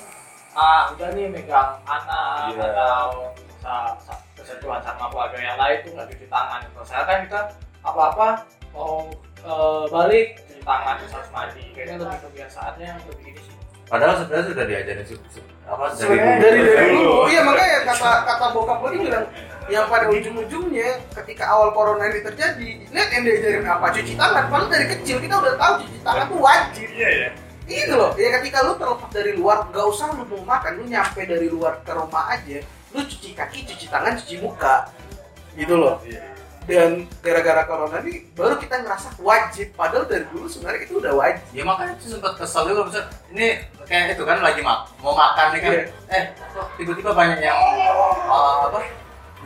ah 0.56 0.88
udah 0.90 1.08
nih 1.12 1.28
megang 1.28 1.76
anak 1.84 2.50
Iya. 2.50 2.64
atau 2.66 3.28
sa- 3.58 3.92
sa- 4.00 4.22
bersentuhan 4.32 4.80
sama 4.80 5.06
keluarga 5.06 5.36
yang 5.38 5.56
lain 5.56 5.76
tuh 5.80 5.90
nggak 5.92 6.08
cuci 6.08 6.26
tangan. 6.26 6.60
Kalau 6.64 6.86
saya 6.86 7.02
kan 7.04 7.18
kita 7.22 7.40
apa-apa 7.82 8.28
mau 8.72 9.04
eh, 9.38 9.84
balik 9.86 10.26
cuci 10.40 10.62
tangan 10.62 10.94
terus 10.96 11.12
harus 11.12 11.30
mandi. 11.30 11.64
Kayaknya 11.70 11.94
lebih 12.00 12.18
kebiasaannya 12.22 12.90
lebih 13.04 13.26
ini 13.28 13.40
sih. 13.42 13.54
Padahal 13.86 14.14
sebenarnya 14.16 14.46
sudah 14.48 14.64
diajarin 14.64 15.04
su- 15.04 15.22
apa 15.62 15.84
dari 15.92 16.14
dari 16.14 16.58
dari 16.62 16.88
Dulu. 16.88 17.02
dulu 17.02 17.18
iya 17.26 17.42
makanya 17.42 17.78
kata 17.84 18.10
kata 18.25 18.46
bokap 18.50 18.78
gue 18.80 18.90
bilang 19.00 19.26
yang 19.66 19.86
pada 19.86 20.06
ujung-ujungnya 20.06 20.90
ketika 21.12 21.44
awal 21.44 21.70
corona 21.70 22.06
ini 22.06 22.22
terjadi 22.22 22.70
lihat 22.86 23.08
yang 23.10 23.22
diajarin 23.22 23.66
apa 23.66 23.90
cuci 23.90 24.14
tangan 24.14 24.46
padahal 24.46 24.70
dari 24.70 24.86
kecil 24.88 25.18
kita 25.18 25.34
udah 25.34 25.54
tahu 25.56 25.72
cuci 25.82 25.98
tangan 26.00 26.25
tuh 26.25 26.38
wajib 26.40 26.86
iya 26.92 27.08
ya 27.10 27.28
Itu 27.66 27.92
loh, 27.92 28.14
ya 28.14 28.30
ketika 28.38 28.62
lu 28.62 28.78
terlepas 28.78 29.11
dari 29.11 29.35
luar, 29.35 29.66
gak 29.68 29.87
usah 29.87 30.14
lu 30.14 30.23
mau 30.23 30.42
makan, 30.46 30.78
lu 30.78 30.85
nyampe 30.87 31.18
dari 31.23 31.50
luar 31.50 31.82
ke 31.82 31.90
rumah 31.90 32.30
aja, 32.30 32.62
lu 32.94 33.02
cuci 33.02 33.35
kaki, 33.35 33.66
cuci 33.66 33.90
tangan, 33.90 34.14
cuci 34.14 34.38
muka, 34.38 34.87
gitu 35.52 35.75
loh. 35.75 35.99
iya 36.06 36.23
Dan 36.62 37.06
gara-gara 37.23 37.62
corona 37.62 38.02
ini 38.02 38.26
baru 38.35 38.58
kita 38.58 38.82
ngerasa 38.82 39.18
wajib, 39.18 39.70
padahal 39.75 40.02
dari 40.02 40.26
dulu 40.30 40.46
sebenarnya 40.46 40.82
itu 40.82 40.99
udah 40.99 41.14
wajib. 41.14 41.46
Ya 41.54 41.62
makanya 41.62 41.94
tuh 41.94 42.11
sempat 42.11 42.35
kesel 42.35 42.66
juga 42.66 42.82
misal 42.87 43.02
ini 43.30 43.62
kayak 43.87 44.18
itu 44.18 44.23
kan 44.26 44.42
lagi 44.42 44.66
mak 44.66 44.90
mau 44.99 45.14
makan 45.14 45.54
nih 45.54 45.61
kan. 45.62 45.70
Iya. 45.70 45.82
Eh, 46.11 46.23
kok 46.35 46.66
tiba-tiba 46.75 47.11
banyak 47.14 47.38
yang 47.38 47.54
uh, 48.26 48.66
apa? 48.66 48.82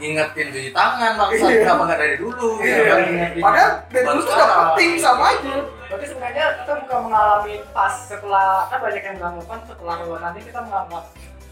ngingetin 0.01 0.49
cuci 0.49 0.71
tangan 0.73 1.13
bangsa 1.21 1.45
Iya. 1.45 1.61
kenapa 1.61 1.83
nggak 1.93 2.01
dari 2.01 2.17
dulu 2.17 2.49
Iya. 2.57 2.73
gitu 2.73 2.83
kan. 2.89 3.01
Padahal 3.45 3.71
dari 3.93 4.05
dulu 4.09 4.21
tuh 4.21 4.25
udah 4.25 4.37
Sekarang. 4.41 4.65
penting 4.73 4.91
sama 4.97 5.25
aja. 5.29 5.55
Berarti 5.91 6.07
sebenarnya 6.07 6.45
kita 6.63 6.73
bukan 6.87 6.99
mengalami 7.11 7.55
pas 7.75 7.91
setelah 8.07 8.71
kan 8.71 8.79
banyak 8.79 9.03
yang 9.03 9.17
bilang 9.19 9.43
kan 9.43 9.59
setelah 9.67 9.95
corona 9.99 10.31
nanti 10.31 10.47
kita 10.47 10.63
menganggap 10.63 11.05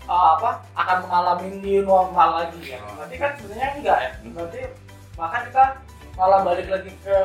uh, 0.06 0.38
apa 0.38 0.50
akan 0.78 0.96
mengalami 1.10 1.46
new 1.58 1.82
normal 1.82 2.28
lagi 2.46 2.62
ya. 2.70 2.78
Berarti 2.78 3.16
kan 3.18 3.30
sebenarnya 3.34 3.68
enggak 3.82 3.98
ya. 3.98 4.10
Berarti 4.30 4.60
bahkan 5.18 5.40
kita 5.50 5.64
malah 6.14 6.40
balik 6.46 6.70
lagi 6.70 6.94
ke 7.02 7.16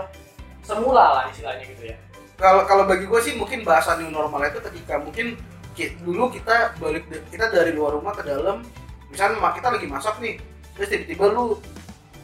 semula 0.66 1.22
lah 1.22 1.24
istilahnya 1.30 1.70
gitu 1.70 1.94
ya. 1.94 1.98
Kalau 2.42 2.66
kalau 2.66 2.90
bagi 2.90 3.06
gue 3.06 3.20
sih 3.22 3.38
mungkin 3.38 3.62
bahasa 3.62 3.94
new 4.02 4.10
normal 4.10 4.50
itu 4.50 4.58
ketika 4.74 4.98
mungkin 4.98 5.38
ki- 5.78 6.02
dulu 6.02 6.34
kita 6.34 6.74
balik 6.82 7.06
kita 7.30 7.46
dari 7.54 7.78
luar 7.78 7.94
rumah 7.94 8.18
ke 8.18 8.26
dalam, 8.26 8.66
misalnya 9.14 9.54
kita 9.54 9.70
lagi 9.70 9.86
masak 9.86 10.18
nih, 10.18 10.42
terus 10.74 10.90
tiba-tiba 10.90 11.30
lu 11.30 11.62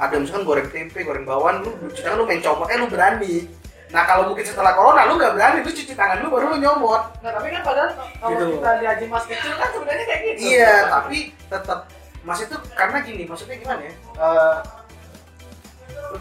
ada 0.02 0.18
misalkan 0.18 0.50
goreng 0.50 0.66
tempe, 0.74 1.06
goreng 1.06 1.30
bawang, 1.30 1.62
lu 1.62 1.94
tangan 1.94 2.18
lu 2.18 2.26
main 2.26 2.42
comot, 2.42 2.66
eh 2.74 2.78
lu 2.82 2.90
berani. 2.90 3.59
Nah 3.90 4.04
kalau 4.06 4.30
mungkin 4.30 4.46
setelah 4.46 4.78
corona 4.78 5.10
lu 5.10 5.18
nggak 5.18 5.34
berani, 5.34 5.60
lu 5.66 5.72
cuci 5.74 5.94
tangan 5.98 6.22
lu 6.22 6.30
baru 6.30 6.54
lu 6.54 6.58
nyomot. 6.62 7.10
Nah 7.26 7.32
tapi 7.34 7.48
kan 7.50 7.62
padahal 7.66 7.90
kalau 8.22 8.38
Gitu. 8.38 8.46
kita 8.62 8.72
lihat 8.86 8.98
mas 9.10 9.26
kecil 9.26 9.54
kan 9.58 9.70
sebenarnya 9.74 10.06
kayak 10.06 10.22
gitu. 10.22 10.40
Iya, 10.46 10.74
tapi 10.90 11.20
tetap 11.50 11.80
Mas 12.20 12.44
itu 12.44 12.52
karena 12.76 13.00
gini, 13.00 13.24
maksudnya 13.24 13.56
gimana 13.56 13.80
ya? 13.80 13.94
Eh, 13.96 14.58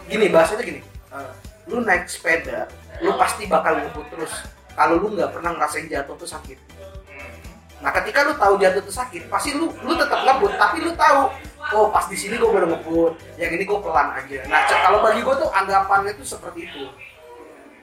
gini 0.07 0.31
bahasanya 0.31 0.63
gini, 0.63 0.81
eh, 1.11 1.31
lu 1.67 1.83
naik 1.83 2.07
sepeda, 2.07 2.71
lu 3.03 3.13
pasti 3.19 3.45
bakal 3.51 3.83
ngebut 3.83 4.07
terus. 4.07 4.31
Kalau 4.79 4.95
lu 4.95 5.11
nggak 5.11 5.35
pernah 5.35 5.51
ngerasain 5.59 5.91
jatuh 5.91 6.15
tuh 6.15 6.29
sakit. 6.29 6.55
Nah, 7.83 7.91
ketika 7.95 8.27
lu 8.27 8.33
tahu 8.35 8.59
jatuh 8.59 8.79
tuh 8.83 8.95
sakit, 8.95 9.27
pasti 9.27 9.55
lu 9.55 9.71
lu 9.83 9.93
tetap 9.99 10.23
ngebut, 10.23 10.55
tapi 10.55 10.83
lu 10.87 10.95
tahu, 10.95 11.35
oh 11.75 11.87
pas 11.91 12.07
di 12.07 12.15
sini 12.15 12.39
gue 12.39 12.47
baru 12.47 12.67
ngebut, 12.71 13.13
yang 13.35 13.51
ini 13.59 13.63
gue 13.67 13.79
pelan 13.83 14.07
aja. 14.15 14.39
Nah, 14.47 14.59
kalau 14.67 14.99
bagi 15.03 15.19
gue 15.19 15.35
tuh 15.35 15.49
anggapannya 15.51 16.15
tuh 16.15 16.27
seperti 16.27 16.63
itu. 16.63 16.83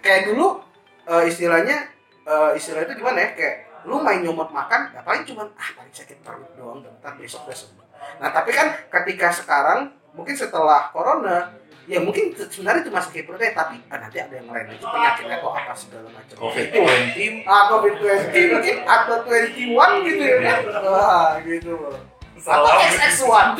Kayak 0.06 0.22
dulu 0.30 0.62
eh, 1.10 1.24
istilahnya 1.26 1.76
eh, 2.22 2.50
istilah 2.54 2.86
itu 2.86 3.02
gimana 3.02 3.18
ya? 3.26 3.30
Kayak 3.34 3.56
lu 3.86 3.98
main 4.02 4.22
nyomot 4.22 4.50
makan, 4.50 4.94
ya 4.94 5.02
paling 5.02 5.22
cuman 5.26 5.46
ah 5.58 5.70
paling 5.74 5.94
sakit 5.94 6.18
perut 6.22 6.50
doang, 6.58 6.82
bentar 6.82 7.14
besok 7.18 7.46
udah 7.46 7.58
sembuh. 7.58 7.86
Nah, 8.22 8.30
tapi 8.34 8.50
kan 8.54 8.70
ketika 8.86 9.30
sekarang 9.30 9.94
mungkin 10.14 10.34
setelah 10.34 10.90
corona 10.90 11.54
ya 11.86 12.02
mungkin 12.02 12.34
sebenarnya 12.34 12.82
cuma 12.82 12.98
sakit 12.98 13.30
perutnya 13.30 13.54
tapi 13.54 13.78
ah, 13.86 13.98
nanti 14.02 14.18
ada 14.18 14.34
yang 14.34 14.50
lain 14.50 14.74
itu 14.74 14.82
penyakitnya 14.82 15.38
kok 15.38 15.52
apa 15.54 15.72
segala 15.78 16.08
macam. 16.10 16.34
Covid 16.34 16.66
itu 16.66 16.78
20 16.82 17.46
ah 17.46 17.62
covid 17.70 17.94
20 18.02 18.52
mungkin 18.58 18.76
atau 18.82 19.16
21 19.22 20.06
gitu 20.10 20.22
ya 20.26 20.36
kan? 20.42 20.58
Wah 20.82 21.30
gitu 21.46 21.70
loh. 21.78 21.98
Atau 22.34 22.42
Salam. 22.42 22.74
XX1 22.90 23.58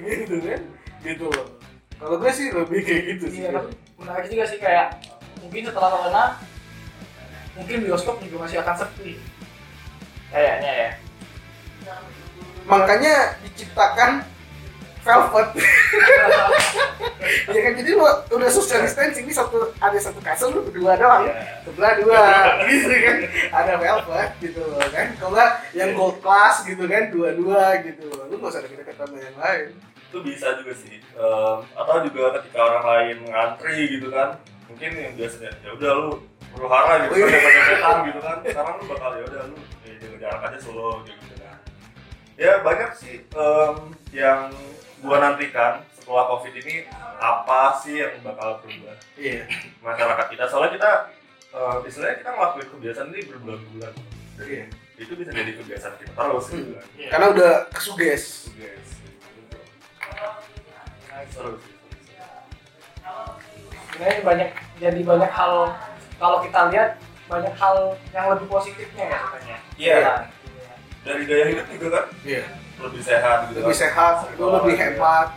gitu 0.00 0.36
kan? 0.48 0.60
Gitu 1.04 1.24
loh. 1.28 1.46
Kalau 1.96 2.16
gue 2.20 2.32
sih 2.32 2.46
lebih 2.52 2.80
kayak 2.84 3.02
gitu 3.16 3.24
sih. 3.28 3.40
Iya, 3.44 3.60
menarik 4.00 4.26
juga 4.32 4.44
sih 4.48 4.58
kayak 4.60 4.86
mungkin 5.46 5.62
setelah 5.62 5.90
corona 5.94 6.24
mungkin 7.54 7.76
bioskop 7.86 8.18
juga 8.18 8.36
masih 8.44 8.58
akan 8.66 8.74
sepi. 8.82 9.22
Kayaknya 10.34 10.72
ya. 10.74 10.90
Makanya 12.66 13.14
diciptakan 13.46 14.26
velvet. 15.06 15.48
Ya 17.26 17.58
kan 17.58 17.74
jadi 17.74 17.98
lu 17.98 18.06
udah 18.06 18.50
social 18.50 18.86
distancing 18.86 19.26
ini 19.26 19.34
satu 19.34 19.74
ada 19.82 19.98
satu 19.98 20.22
kasur 20.22 20.50
lu 20.50 20.62
berdua 20.70 20.94
doang. 20.94 21.26
Iya. 21.26 21.58
sebelah 21.66 21.92
dua. 21.98 22.22
Gitu 22.70 22.94
kan. 23.02 23.16
Ada 23.50 23.72
velvet 23.82 24.30
gitu 24.38 24.60
loh 24.62 24.78
kan. 24.78 25.06
Kalau 25.18 25.46
yang 25.74 25.90
gold 25.98 26.22
class 26.22 26.62
gitu 26.62 26.86
kan 26.86 27.10
dua-dua 27.10 27.82
gitu. 27.82 28.06
Lu 28.30 28.34
nggak 28.38 28.50
usah 28.50 28.62
deket-deket 28.62 28.94
sama 28.94 29.18
yang 29.18 29.38
lain. 29.38 29.66
Itu 30.06 30.22
bisa 30.22 30.54
juga 30.62 30.74
sih 30.78 31.02
Em, 31.16 31.58
atau 31.72 32.04
juga 32.04 32.36
ketika 32.36 32.60
orang 32.60 32.84
lain 32.84 33.16
ngantri 33.24 33.88
gitu 33.88 34.12
kan 34.12 34.36
mungkin 34.66 34.90
yang 34.98 35.14
biasanya 35.14 35.50
ya 35.62 35.70
udah 35.78 35.90
lu 35.94 36.10
perlu 36.52 36.68
hara 36.70 36.94
gitu 37.06 37.14
Oh, 37.14 37.28
iya. 37.28 37.38
kan 37.38 37.66
depan 37.70 37.96
gitu 38.08 38.20
kan. 38.22 38.36
Sekarang 38.42 38.74
lu 38.80 38.84
bakal 38.90 39.10
ya 39.14 39.24
udah 39.28 39.42
lu 39.52 39.56
ya, 39.86 39.92
jaga 40.00 40.16
jarak 40.18 40.42
aja 40.50 40.58
solo 40.58 40.88
gitu 41.06 41.34
kan. 41.38 41.58
Ya 42.36 42.52
banyak 42.60 42.90
sih 42.96 43.14
em, 43.24 43.76
yang 44.12 44.52
gua 45.00 45.16
nantikan 45.22 45.84
setelah 45.94 46.24
covid 46.32 46.54
ini 46.56 46.88
apa 47.20 47.76
sih 47.80 47.98
yang 48.00 48.12
bakal 48.22 48.60
berubah 48.62 48.96
iya. 49.16 49.44
masyarakat 49.80 50.26
kita. 50.34 50.44
Soalnya 50.50 50.72
kita 50.76 50.90
eh, 51.54 51.76
istilahnya 51.88 52.16
kita 52.20 52.30
ngelakuin 52.34 52.68
kebiasaan 52.76 53.08
ini 53.14 53.20
berbulan-bulan. 53.30 53.92
Iya. 54.42 54.64
Itu 54.96 55.12
bisa 55.16 55.30
jadi 55.32 55.52
kebiasaan 55.60 55.94
kita 56.00 56.12
terus 56.16 56.46
gitu 56.52 56.72
kan. 56.74 56.86
Iya. 56.96 57.08
karena 57.12 57.26
udah 57.32 57.52
kesuges. 57.72 58.24
Guys, 58.56 58.88
gitu. 59.04 59.56
Seru 61.32 61.56
sih 61.60 61.76
sebenarnya 63.96 64.20
banyak 64.28 64.50
jadi 64.76 65.00
banyak 65.00 65.32
hal 65.32 65.72
kalau 66.20 66.38
kita 66.44 66.68
lihat 66.68 67.00
banyak 67.32 67.54
hal 67.56 67.96
yang 68.12 68.28
lebih 68.28 68.46
positifnya 68.46 69.04
ya 69.08 69.18
sebenarnya. 69.24 69.58
Iya. 69.80 69.96
Iya. 69.96 70.14
dari 71.06 71.22
gaya 71.24 71.44
hidup 71.48 71.66
juga 71.72 71.88
kan 71.96 72.04
iya. 72.28 72.42
Lebih 72.76 73.00
sehat 73.00 73.38
gitu 73.48 73.58
lebih 73.64 73.72
kan. 73.72 73.82
sehat 73.88 74.14
lu 74.36 74.46
lebih 74.52 74.74
hemat. 74.76 75.28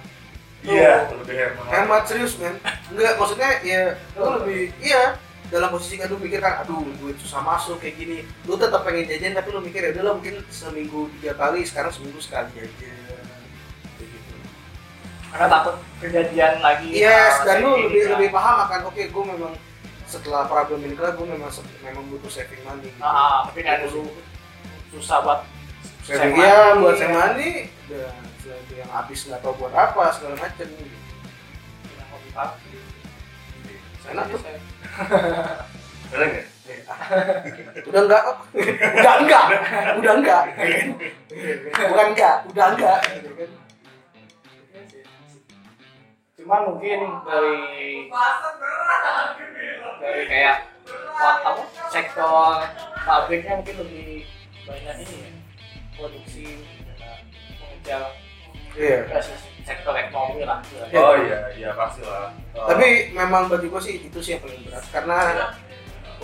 Iya 0.60 1.08
lebih 1.08 1.36
hemat. 1.40 1.66
Hemat 1.72 2.04
serius 2.04 2.36
men. 2.36 2.60
Enggak 2.92 3.16
maksudnya 3.16 3.50
ya 3.64 3.96
lu 4.20 4.28
lebih 4.44 4.76
iya 4.84 5.16
dalam 5.48 5.72
posisi 5.72 5.96
kan 5.96 6.12
lu 6.12 6.20
mikir 6.20 6.44
kan 6.44 6.68
aduh 6.68 6.84
duit 7.00 7.16
susah 7.16 7.40
masuk 7.40 7.80
kayak 7.80 7.96
gini. 7.96 8.28
Lu 8.44 8.60
tetap 8.60 8.84
pengen 8.84 9.08
jajan 9.08 9.40
tapi 9.40 9.56
lu 9.56 9.64
mikir 9.64 9.88
ya 9.88 9.96
udah 9.96 10.04
lah 10.04 10.14
mungkin 10.20 10.36
seminggu 10.52 11.08
tiga 11.24 11.34
kali 11.40 11.64
sekarang 11.64 11.96
seminggu 11.96 12.20
sekali 12.20 12.52
aja. 12.60 12.68
gitu 12.68 13.00
karena 15.30 15.48
takut 15.48 15.76
kejadian 16.02 16.54
lagi 16.60 16.88
yes 16.90 17.42
hal 17.42 17.46
dan 17.46 17.58
lu 17.62 17.72
gini 17.78 17.86
lebih 17.86 18.02
kan. 18.02 18.12
lebih 18.18 18.30
paham 18.34 18.56
akan 18.66 18.80
oke 18.90 19.04
gue 19.06 19.24
memang 19.38 19.54
setelah 20.10 20.42
problem 20.50 20.80
ini 20.82 20.94
kelar 20.98 21.14
gue 21.14 21.28
memang 21.30 21.52
memang 21.86 22.04
butuh 22.10 22.32
saving 22.34 22.62
money 22.66 22.90
gitu. 22.90 23.02
ah 23.06 23.46
tapi 23.46 23.62
kan 23.62 23.86
dulu 23.86 24.10
susah 24.90 25.22
buat 25.22 25.40
saving 26.02 26.34
ya 26.34 26.78
buat 26.82 26.96
saving 26.98 27.14
money 27.14 27.52
dan 27.86 28.14
yang 28.74 28.90
habis 28.90 29.30
nggak 29.30 29.42
tahu 29.46 29.54
buat 29.62 29.74
apa 29.78 30.10
segala 30.18 30.36
macam 30.42 30.66
yang 30.66 32.08
hobi 32.10 32.30
party 32.34 32.70
enak 34.10 34.26
tuh 34.34 34.42
Ada 36.10 36.26
nggak? 36.34 36.46
udah 37.90 38.02
enggak 38.06 38.22
kok 38.28 38.38
udah 38.98 39.14
enggak 39.22 39.46
udah 39.98 40.14
enggak 40.18 40.44
bukan 41.90 42.08
enggak 42.14 42.36
udah 42.50 42.66
enggak 42.74 43.00
gitu 43.18 43.30
kan. 43.38 43.50
Cuman 46.40 46.62
mungkin 46.72 47.00
dari 47.28 47.60
dari 50.00 50.24
kayak 50.32 50.58
apa 51.20 51.52
sektor 51.92 52.64
pabriknya 53.04 53.60
mungkin 53.60 53.76
lebih 53.84 54.24
banyak 54.64 54.96
ini 55.04 55.16
ya 55.20 55.32
produksi 56.00 56.48
dan 56.96 57.20
mengejar 57.60 58.04
iya. 58.80 58.98
ya, 59.12 59.20
sektor 59.68 59.94
ekonomi 59.94 60.48
lah. 60.48 60.64
Oh 60.96 61.16
iya, 61.20 61.52
iya 61.54 61.70
pasti 61.76 62.02
lah. 62.08 62.32
Eh, 62.56 62.66
tapi 62.66 62.88
memang 63.12 63.52
bagi 63.52 63.68
gue 63.68 63.82
sih 63.84 63.96
itu 64.08 64.18
sih 64.24 64.40
yang 64.40 64.42
paling 64.42 64.64
berat 64.64 64.86
karena 64.96 65.18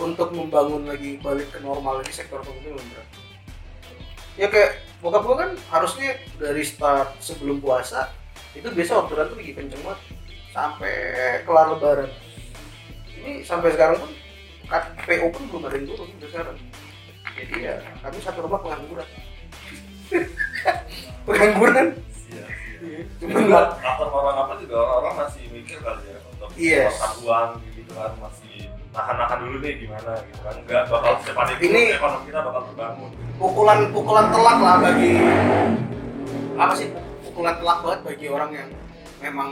untuk 0.00 0.32
membangun 0.32 0.88
lagi 0.88 1.20
balik 1.20 1.52
ke 1.52 1.60
normal 1.60 2.00
lagi 2.00 2.16
sektor 2.16 2.40
ekonomi 2.40 2.72
memang 2.72 2.88
berat. 2.96 3.08
Ya 4.40 4.48
kayak 4.48 4.80
bokap 5.04 5.22
gue 5.28 5.36
kan 5.36 5.50
harusnya 5.76 6.16
dari 6.40 6.64
start 6.64 7.20
sebelum 7.20 7.60
puasa 7.60 8.08
itu 8.56 8.68
biasa 8.72 8.92
orderan 9.04 9.28
tuh 9.28 9.36
lagi 9.36 9.52
kenceng 9.52 9.82
banget 9.84 10.00
sampai 10.56 10.94
kelar 11.44 11.66
lebaran. 11.70 12.08
Ini 13.12 13.44
sampai 13.44 13.68
sekarang 13.70 14.00
pun 14.00 14.10
kat- 14.66 14.96
PO 14.98 15.28
pun 15.28 15.42
belum 15.46 15.62
ada 15.62 15.76
yang 15.76 15.86
turun 15.86 16.08
sampai 16.08 16.28
sekarang. 16.32 16.56
Jadi 17.36 17.54
ya 17.60 17.74
kami 18.00 18.18
satu 18.18 18.40
rumah 18.40 18.60
pengangguran. 18.64 19.04
Pengangguran? 21.26 21.86
Iya, 22.30 22.40
iya. 22.40 22.44
Iya, 22.78 22.98
Ini 23.18 23.26
cuman 23.26 23.42
juga 23.44 23.60
faktor 23.76 24.08
orang 24.08 24.36
apa 24.38 24.52
juga 24.56 24.76
orang-orang 24.78 25.14
masih 25.20 25.42
mikir 25.50 25.78
kali 25.80 26.02
ya 26.06 26.18
untuk 26.24 26.48
Yes. 26.54 26.94
uang 27.20 27.50
gitu 27.68 27.92
kan 27.92 28.12
masih 28.16 28.54
nahan-nahan 28.90 29.38
dulu 29.42 29.56
nih 29.58 29.72
gimana 29.76 30.12
gitu 30.22 30.40
kan. 30.40 30.54
Nggak 30.62 30.82
bakal 30.86 31.12
secepat 31.20 31.46
itu 31.52 31.62
Ini- 31.66 31.92
ekonomi 31.92 32.24
kita 32.24 32.40
bakal 32.40 32.62
terbangun. 32.64 33.10
pukulan 33.36 33.78
pukulan 33.90 34.26
telak 34.30 34.58
lah 34.58 34.76
bagi 34.80 35.10
apa 36.56 36.72
sih? 36.72 36.88
Pukulan 37.26 37.54
telak 37.58 37.78
banget 37.82 38.00
bagi 38.06 38.26
orang 38.30 38.50
yang 38.54 38.68
memang 39.18 39.48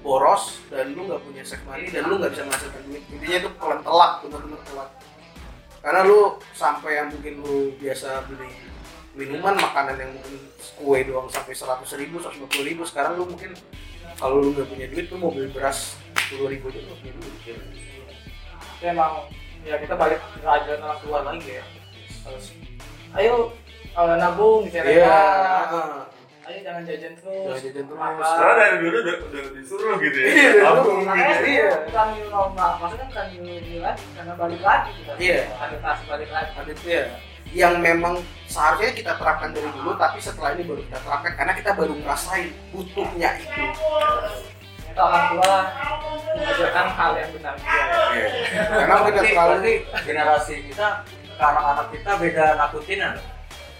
boros 0.00 0.62
dan 0.70 0.94
lu 0.94 1.06
nggak 1.08 1.22
punya 1.22 1.42
save 1.42 1.64
money 1.66 1.90
dan 1.90 2.06
lu 2.06 2.18
nggak 2.18 2.32
bisa 2.34 2.42
menghasilkan 2.46 2.82
duit. 2.86 3.02
Intinya 3.10 3.36
itu 3.42 3.48
pukulan 3.58 3.80
telak 3.82 4.12
bener-bener 4.24 4.60
telak. 4.66 4.90
Karena 5.78 6.00
lu 6.06 6.18
sampai 6.54 6.90
yang 6.98 7.08
mungkin 7.14 7.34
lu 7.42 7.56
biasa 7.78 8.26
beli 8.26 8.50
minuman 9.18 9.54
makanan 9.58 9.96
yang 9.98 10.10
mungkin 10.14 10.34
kue 10.78 10.98
doang 11.06 11.26
sampai 11.26 11.54
seratus 11.54 11.90
ribu 11.98 12.22
seratus 12.22 12.62
ribu 12.62 12.82
sekarang 12.86 13.18
lu 13.18 13.26
mungkin 13.26 13.54
kalau 14.14 14.42
lu 14.42 14.54
nggak 14.54 14.68
punya 14.70 14.86
duit 14.90 15.06
lu 15.10 15.16
mau 15.18 15.30
beli 15.34 15.50
beras 15.50 15.98
sepuluh 16.14 16.50
ribu 16.50 16.70
aja 16.70 16.80
lu 16.82 16.94
punya 16.98 17.12
duit. 17.18 17.34
Itu 18.78 18.84
emang 18.86 19.26
ya 19.66 19.74
kita 19.82 19.94
balik 19.98 20.22
ke 20.22 20.46
ajaran 20.46 20.82
orang 20.82 21.00
tua 21.02 21.18
lagi 21.26 21.50
ya. 21.58 21.64
Harus 22.26 22.46
ayo 23.16 23.50
eh, 23.96 24.14
nabung 24.20 24.68
di 24.68 24.70
iya 24.70 24.84
celengan 24.84 26.17
ayo 26.48 26.58
jangan 26.64 26.82
jajan 26.82 27.12
terus 27.12 27.44
Jangan 27.44 27.60
jajan 27.60 27.84
terus. 27.84 28.28
Karena 28.32 28.54
dari 28.56 28.76
dulu 28.80 28.96
udah, 28.98 29.16
udah 29.20 29.42
disuruh 29.52 29.94
gitu 30.00 30.16
ya 30.16 30.28
Iya, 30.28 30.48
dulu. 30.72 30.92
makanya 31.04 31.28
gitu. 31.28 31.44
sebenarnya 31.44 31.78
bukan 31.84 32.06
new 32.08 32.26
normal 32.28 32.70
maksudnya 32.78 33.06
bukan 33.06 33.24
new 33.28 33.42
new 33.44 33.78
lagi 33.78 34.04
karena 34.12 34.32
balik 34.34 34.62
lagi 34.62 34.90
kita 34.96 35.12
Iya. 35.18 35.40
adaptasi 35.54 36.02
balik 36.06 36.30
lagi 36.30 36.50
ada 36.54 36.72
itu 36.72 36.86
ya 36.88 37.04
yang 37.48 37.74
memang 37.78 38.14
seharusnya 38.44 38.92
kita 38.92 39.12
terapkan 39.14 39.50
dari 39.50 39.68
dulu 39.70 39.96
tapi 39.96 40.18
setelah 40.18 40.52
ini 40.52 40.64
baru 40.64 40.80
kita 40.84 40.98
terapkan 41.00 41.32
karena 41.32 41.52
kita 41.52 41.70
baru 41.72 41.92
ngerasain 41.96 42.48
butuhnya 42.70 43.30
itu 43.36 43.64
kita 44.84 45.00
orang 45.00 45.24
tua 45.32 45.56
mengajarkan 46.28 46.86
hal 46.90 47.12
yang 47.14 47.30
benar 47.30 47.54
juga 47.56 47.72
ya. 47.72 48.28
karena 48.68 48.94
Berarti, 48.98 49.20
terlalu 49.26 49.72
generasi 50.02 50.54
kita 50.64 50.86
ke 51.08 51.42
anak-anak 51.42 51.86
kita 51.90 52.10
beda 52.14 52.44
nakutinan 52.54 53.12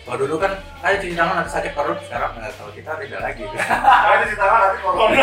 kalau 0.09 0.25
dulu 0.25 0.37
kan 0.40 0.53
ayo 0.83 0.94
cuci 0.99 1.12
tangan 1.12 1.35
nanti 1.37 1.53
sakit 1.53 1.73
perut. 1.77 2.01
Sekarang 2.01 2.33
nggak 2.33 2.53
kalau 2.57 2.73
kita 2.73 2.90
beda 2.97 3.18
lagi. 3.21 3.44
Karena 3.53 4.25
cuci 4.25 4.37
tangan 4.37 4.59
nanti 4.64 4.79
corona 4.81 5.18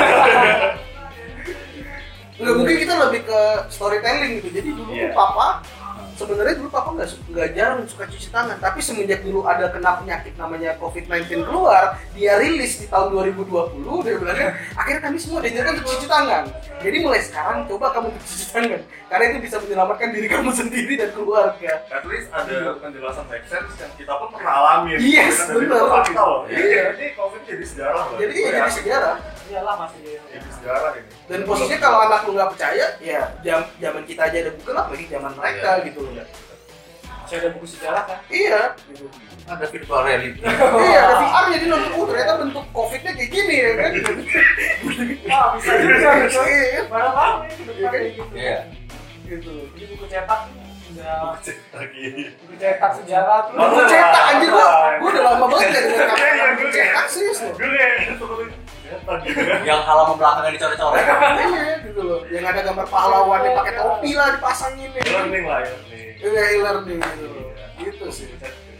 nggak 2.35 2.51
mungkin 2.51 2.75
kita 2.75 2.93
lebih 2.99 3.21
ke 3.25 3.41
storytelling 3.71 4.31
gitu. 4.37 4.49
Jadi 4.51 4.69
dulu 4.75 4.91
Iya. 4.91 5.07
tuh 5.07 5.15
papa 5.15 5.47
sebenarnya 6.15 6.55
dulu 6.55 6.69
papa 6.69 6.89
nggak 6.91 7.09
nggak 7.27 7.49
jarang 7.51 7.79
suka 7.85 8.03
cuci 8.05 8.27
tangan 8.29 8.55
tapi 8.57 8.79
semenjak 8.79 9.19
dulu 9.19 9.43
ada 9.43 9.67
kena 9.67 9.99
penyakit 9.99 10.33
namanya 10.35 10.73
covid-19 10.75 11.43
keluar 11.43 11.95
dia 12.11 12.35
rilis 12.35 12.79
di 12.79 12.87
tahun 12.87 13.11
2020 13.11 13.51
dia 14.01 14.15
bilang 14.15 14.37
akhirnya 14.73 15.01
kami 15.01 15.17
semua 15.17 15.39
diajarkan 15.39 15.75
untuk 15.75 15.87
cuci 15.91 16.07
tangan. 16.07 16.43
Jadi 16.75 16.97
mulai 16.99 17.17
sekarang 17.19 17.65
coba 17.65 17.87
kamu 17.91 18.07
cuci 18.15 18.45
tangan 18.49 18.81
karena 19.05 19.23
itu 19.27 19.37
bisa 19.41 19.55
menyelamatkan 19.59 20.07
diri 20.11 20.27
kamu 20.27 20.49
sendiri 20.61 20.93
dan 20.95 21.09
keluarga. 21.11 21.73
At 21.87 22.03
least 22.05 22.27
ada 22.29 22.55
penjelasan 22.77 23.25
make 23.25 23.45
sense 23.45 23.75
yang 23.75 23.91
kita 23.95 24.13
pun 24.13 24.27
pernah 24.31 24.53
alamin 24.55 24.97
Yes, 24.97 25.45
benar. 25.45 26.03
kita 26.03 26.21
loh. 26.21 26.41
Iya. 26.45 26.95
ini 26.95 27.07
covid 27.13 27.41
jadi 27.43 27.65
sejarah 27.65 28.01
loh. 28.05 28.17
Jadi 28.17 28.31
Gue 28.31 28.39
ya 28.39 28.47
jadi 28.47 28.59
yakin. 28.61 28.75
sejarah. 28.77 29.15
Iyalah 29.45 29.75
masih 29.77 29.99
jadi 30.25 30.49
sejarah 30.51 30.89
ini 30.95 31.09
dan 31.25 31.39
posisinya 31.41 31.79
kalau 31.81 31.97
anak 32.05 32.21
lu 32.29 32.37
nggak 32.37 32.49
percaya 32.53 32.85
ya 33.01 33.21
jam 33.41 33.65
zaman 33.81 34.03
kita 34.05 34.21
aja 34.29 34.37
ada 34.45 34.51
buku 34.53 34.69
lah 34.69 34.85
lagi 34.89 35.05
zaman 35.09 35.31
mereka 35.33 35.69
gitu? 35.81 35.99
Loh 36.05 36.13
masih 37.25 37.41
ada 37.41 37.49
buku 37.57 37.65
sejarah 37.65 38.03
kan? 38.05 38.21
Iya. 38.29 38.77
Gitu. 38.85 39.05
Ada 39.49 39.65
virtual 39.65 40.01
reality. 40.05 40.39
Iya 40.45 40.99
ada 41.09 41.15
VR 41.25 41.45
jadi 41.57 41.65
nonton 41.65 41.91
oh 41.97 42.05
ternyata 42.05 42.33
bentuk 42.37 42.65
covidnya 42.69 43.11
kayak 43.17 43.29
gini 43.33 43.55
ya 43.57 43.71
kan? 43.73 43.91
Ah 45.33 45.45
bisa 45.57 45.71
juga 45.81 46.09
gitu. 46.21 46.37
Iya, 46.45 46.81
barang 46.85 47.13
barang 47.17 47.35
ke 47.49 47.63
depan 47.65 47.89
kayak 47.89 48.05
gitu. 48.13 48.23
Iya. 48.37 48.57
Gitu. 49.25 49.53
Jadi 49.73 49.85
buku 49.89 50.05
cetak 50.05 50.41
cek 51.41 51.57
lagi 51.73 52.05
buku 52.45 52.53
cetak 52.61 52.91
sejarah 53.01 53.39
tuh. 53.49 53.57
Buku 53.57 53.81
cetak 53.89 54.23
anjir 54.29 54.49
gua 54.53 54.69
gua 55.01 55.09
udah 55.09 55.23
lama 55.25 55.45
banget 55.49 55.69
Iya, 55.73 55.81
kata 56.05 56.25
iya, 56.29 56.45
buku 56.45 56.61
gue 56.61 56.69
cetak 56.69 56.93
kayak- 56.93 57.09
serius 57.09 57.39
loh. 57.41 57.53
Gue 57.57 58.45
gitu 58.85 58.97
kan 59.01 59.19
yang 59.65 59.81
halaman 59.81 60.15
belakangnya 60.15 60.51
dicoret-coret. 60.53 61.01
Iya 61.01 61.73
gitu 61.83 62.01
loh. 62.01 62.19
Yang 62.29 62.45
ada 62.45 62.61
gambar 62.63 62.85
pahlawan 62.85 63.39
yang 63.41 63.55
pakai 63.57 63.73
topi 63.75 64.09
lah 64.13 64.27
dipasangin 64.31 64.89
ya. 64.93 65.01
Learning 65.03 65.43
lah 65.43 65.59
ya 65.59 65.73
nih 65.89 66.03
iya 66.15 66.43
e-learning 66.53 66.99
gitu 67.01 67.25
loh. 67.25 67.45
Gitu 67.75 68.05
sih. 68.13 68.27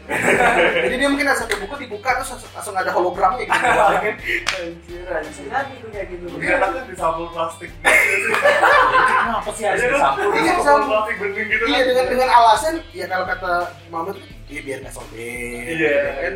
Jadi 0.06 1.02
dia 1.02 1.10
mungkin 1.10 1.26
langsung 1.26 1.50
ke 1.50 1.58
buku 1.58 1.74
dibuka 1.82 2.14
terus 2.14 2.30
langsung, 2.30 2.50
langsung 2.54 2.74
ada 2.74 2.94
hologramnya 2.94 3.42
gitu. 3.42 3.58
Kan 3.58 4.14
anjir 4.54 5.02
anjir. 5.10 5.42
Bisa 5.42 5.58
gitu 5.66 5.86
kayak 5.90 6.06
gitu. 6.14 6.24
Ternyata 6.30 6.86
di 6.86 6.94
sampul 6.94 7.26
plastik. 7.28 7.70
Kenapa 7.74 9.50
sih 9.50 9.64
harus 9.66 9.80
Iya 9.82 9.90
disampul 9.90 10.30
Iya, 10.30 10.52
Sampul 10.54 10.62
sampul. 10.62 10.88
plastik 10.88 11.16
bening 11.18 11.46
gitu 11.50 11.64
iya 11.66 11.78
kan. 11.78 11.86
dengan 11.90 12.04
dengan 12.06 12.28
alasan 12.30 12.74
ya 12.94 13.04
kalau 13.06 13.24
kata 13.26 13.52
Mama 13.90 14.10
tuh 14.14 14.22
iya 14.46 14.60
biar 14.62 14.78
nggak 14.80 14.94
sobek 14.94 15.18
Iya, 15.18 15.74
gitu 15.74 16.10
kan 16.22 16.34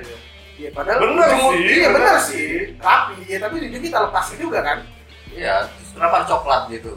iya. 0.60 0.62
Iya 0.62 0.70
padahal 0.70 0.98
Bener 1.00 1.26
ujung- 1.26 1.56
sih, 1.56 1.64
Iya 1.72 1.88
bener 1.88 2.00
bener 2.06 2.16
sih. 2.20 2.36
sih. 2.36 2.52
Rapi 2.78 3.14
ya 3.24 3.38
tapi 3.38 3.54
ujung 3.62 3.82
kita 3.82 3.98
lepasin 4.02 4.36
juga 4.38 4.60
kan. 4.60 4.78
iya 5.30 5.54
kenapa 5.90 6.26
coklat 6.26 6.62
gitu 6.68 6.90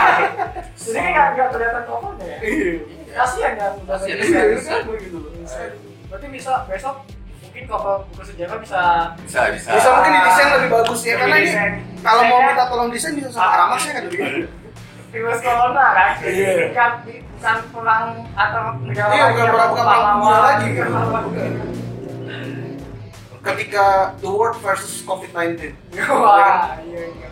Jadi 0.82 0.98
kan 0.98 1.10
nggak 1.30 1.48
kelihatan 1.50 1.82
tokonya 1.84 2.26
ya. 2.26 2.38
Iya. 2.40 2.72
Kasihan 3.12 3.52
kan 3.54 3.72
Kasihan, 3.84 4.16
nggak 4.16 4.26
Iya 4.42 4.54
bisa. 4.54 4.70
kan 4.70 4.82
begitu 4.86 5.16
loh. 5.16 5.30
Berarti 6.06 6.26
bisa 6.28 6.52
besok 6.66 6.96
mungkin 7.40 7.64
kalau 7.66 7.94
buku 8.06 8.22
sejarah 8.24 8.58
bisa 8.58 8.82
bisa 9.20 9.40
bisa 9.50 9.68
Bisa 9.72 9.88
mungkin 9.88 10.12
didesain 10.12 10.48
lebih 10.52 10.68
bagus 10.72 11.00
ya 11.02 11.14
karena 11.16 11.36
ini 11.36 11.52
kalau 12.00 12.22
mau 12.24 12.40
minta 12.40 12.64
tolong 12.66 12.88
desain 12.88 13.12
bisa 13.12 13.28
sama 13.28 13.48
Aramas 13.52 13.82
ya 13.82 13.92
kan 13.92 14.02
gitu. 14.04 14.18
virus 15.10 15.40
corona 15.40 15.86
kan. 15.90 16.10
Iya. 16.20 16.50
Bukan 16.70 16.90
bukan 17.02 17.56
perang 17.72 18.04
atau 18.32 18.62
negara 18.80 19.10
Iya, 19.10 19.18
lain 19.20 19.32
bukan 19.32 19.46
perang- 19.48 19.70
bukan 19.70 19.84
perang 19.84 20.38
lagi, 20.40 20.68
kan 20.70 20.88
ketika 23.40 24.14
the 24.20 24.28
world 24.28 24.56
versus 24.60 25.00
COVID-19. 25.04 25.72
Wah, 25.96 25.96
ya 25.96 26.04
kan? 26.04 26.84
iya 26.84 27.02
iya. 27.08 27.30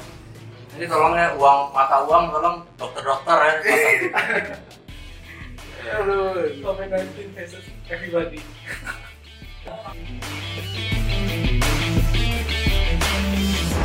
Jadi 0.77 0.85
tolong 0.87 1.15
ya 1.19 1.35
uang 1.37 1.75
mata 1.75 2.07
uang 2.07 2.25
tolong 2.33 2.57
dokter-dokter 2.79 3.37
ya. 3.37 3.55
Iya. 3.65 4.57
Aduh, 6.05 6.49
COVID-19 6.65 7.33
versus 7.37 7.65
everybody. 7.89 8.41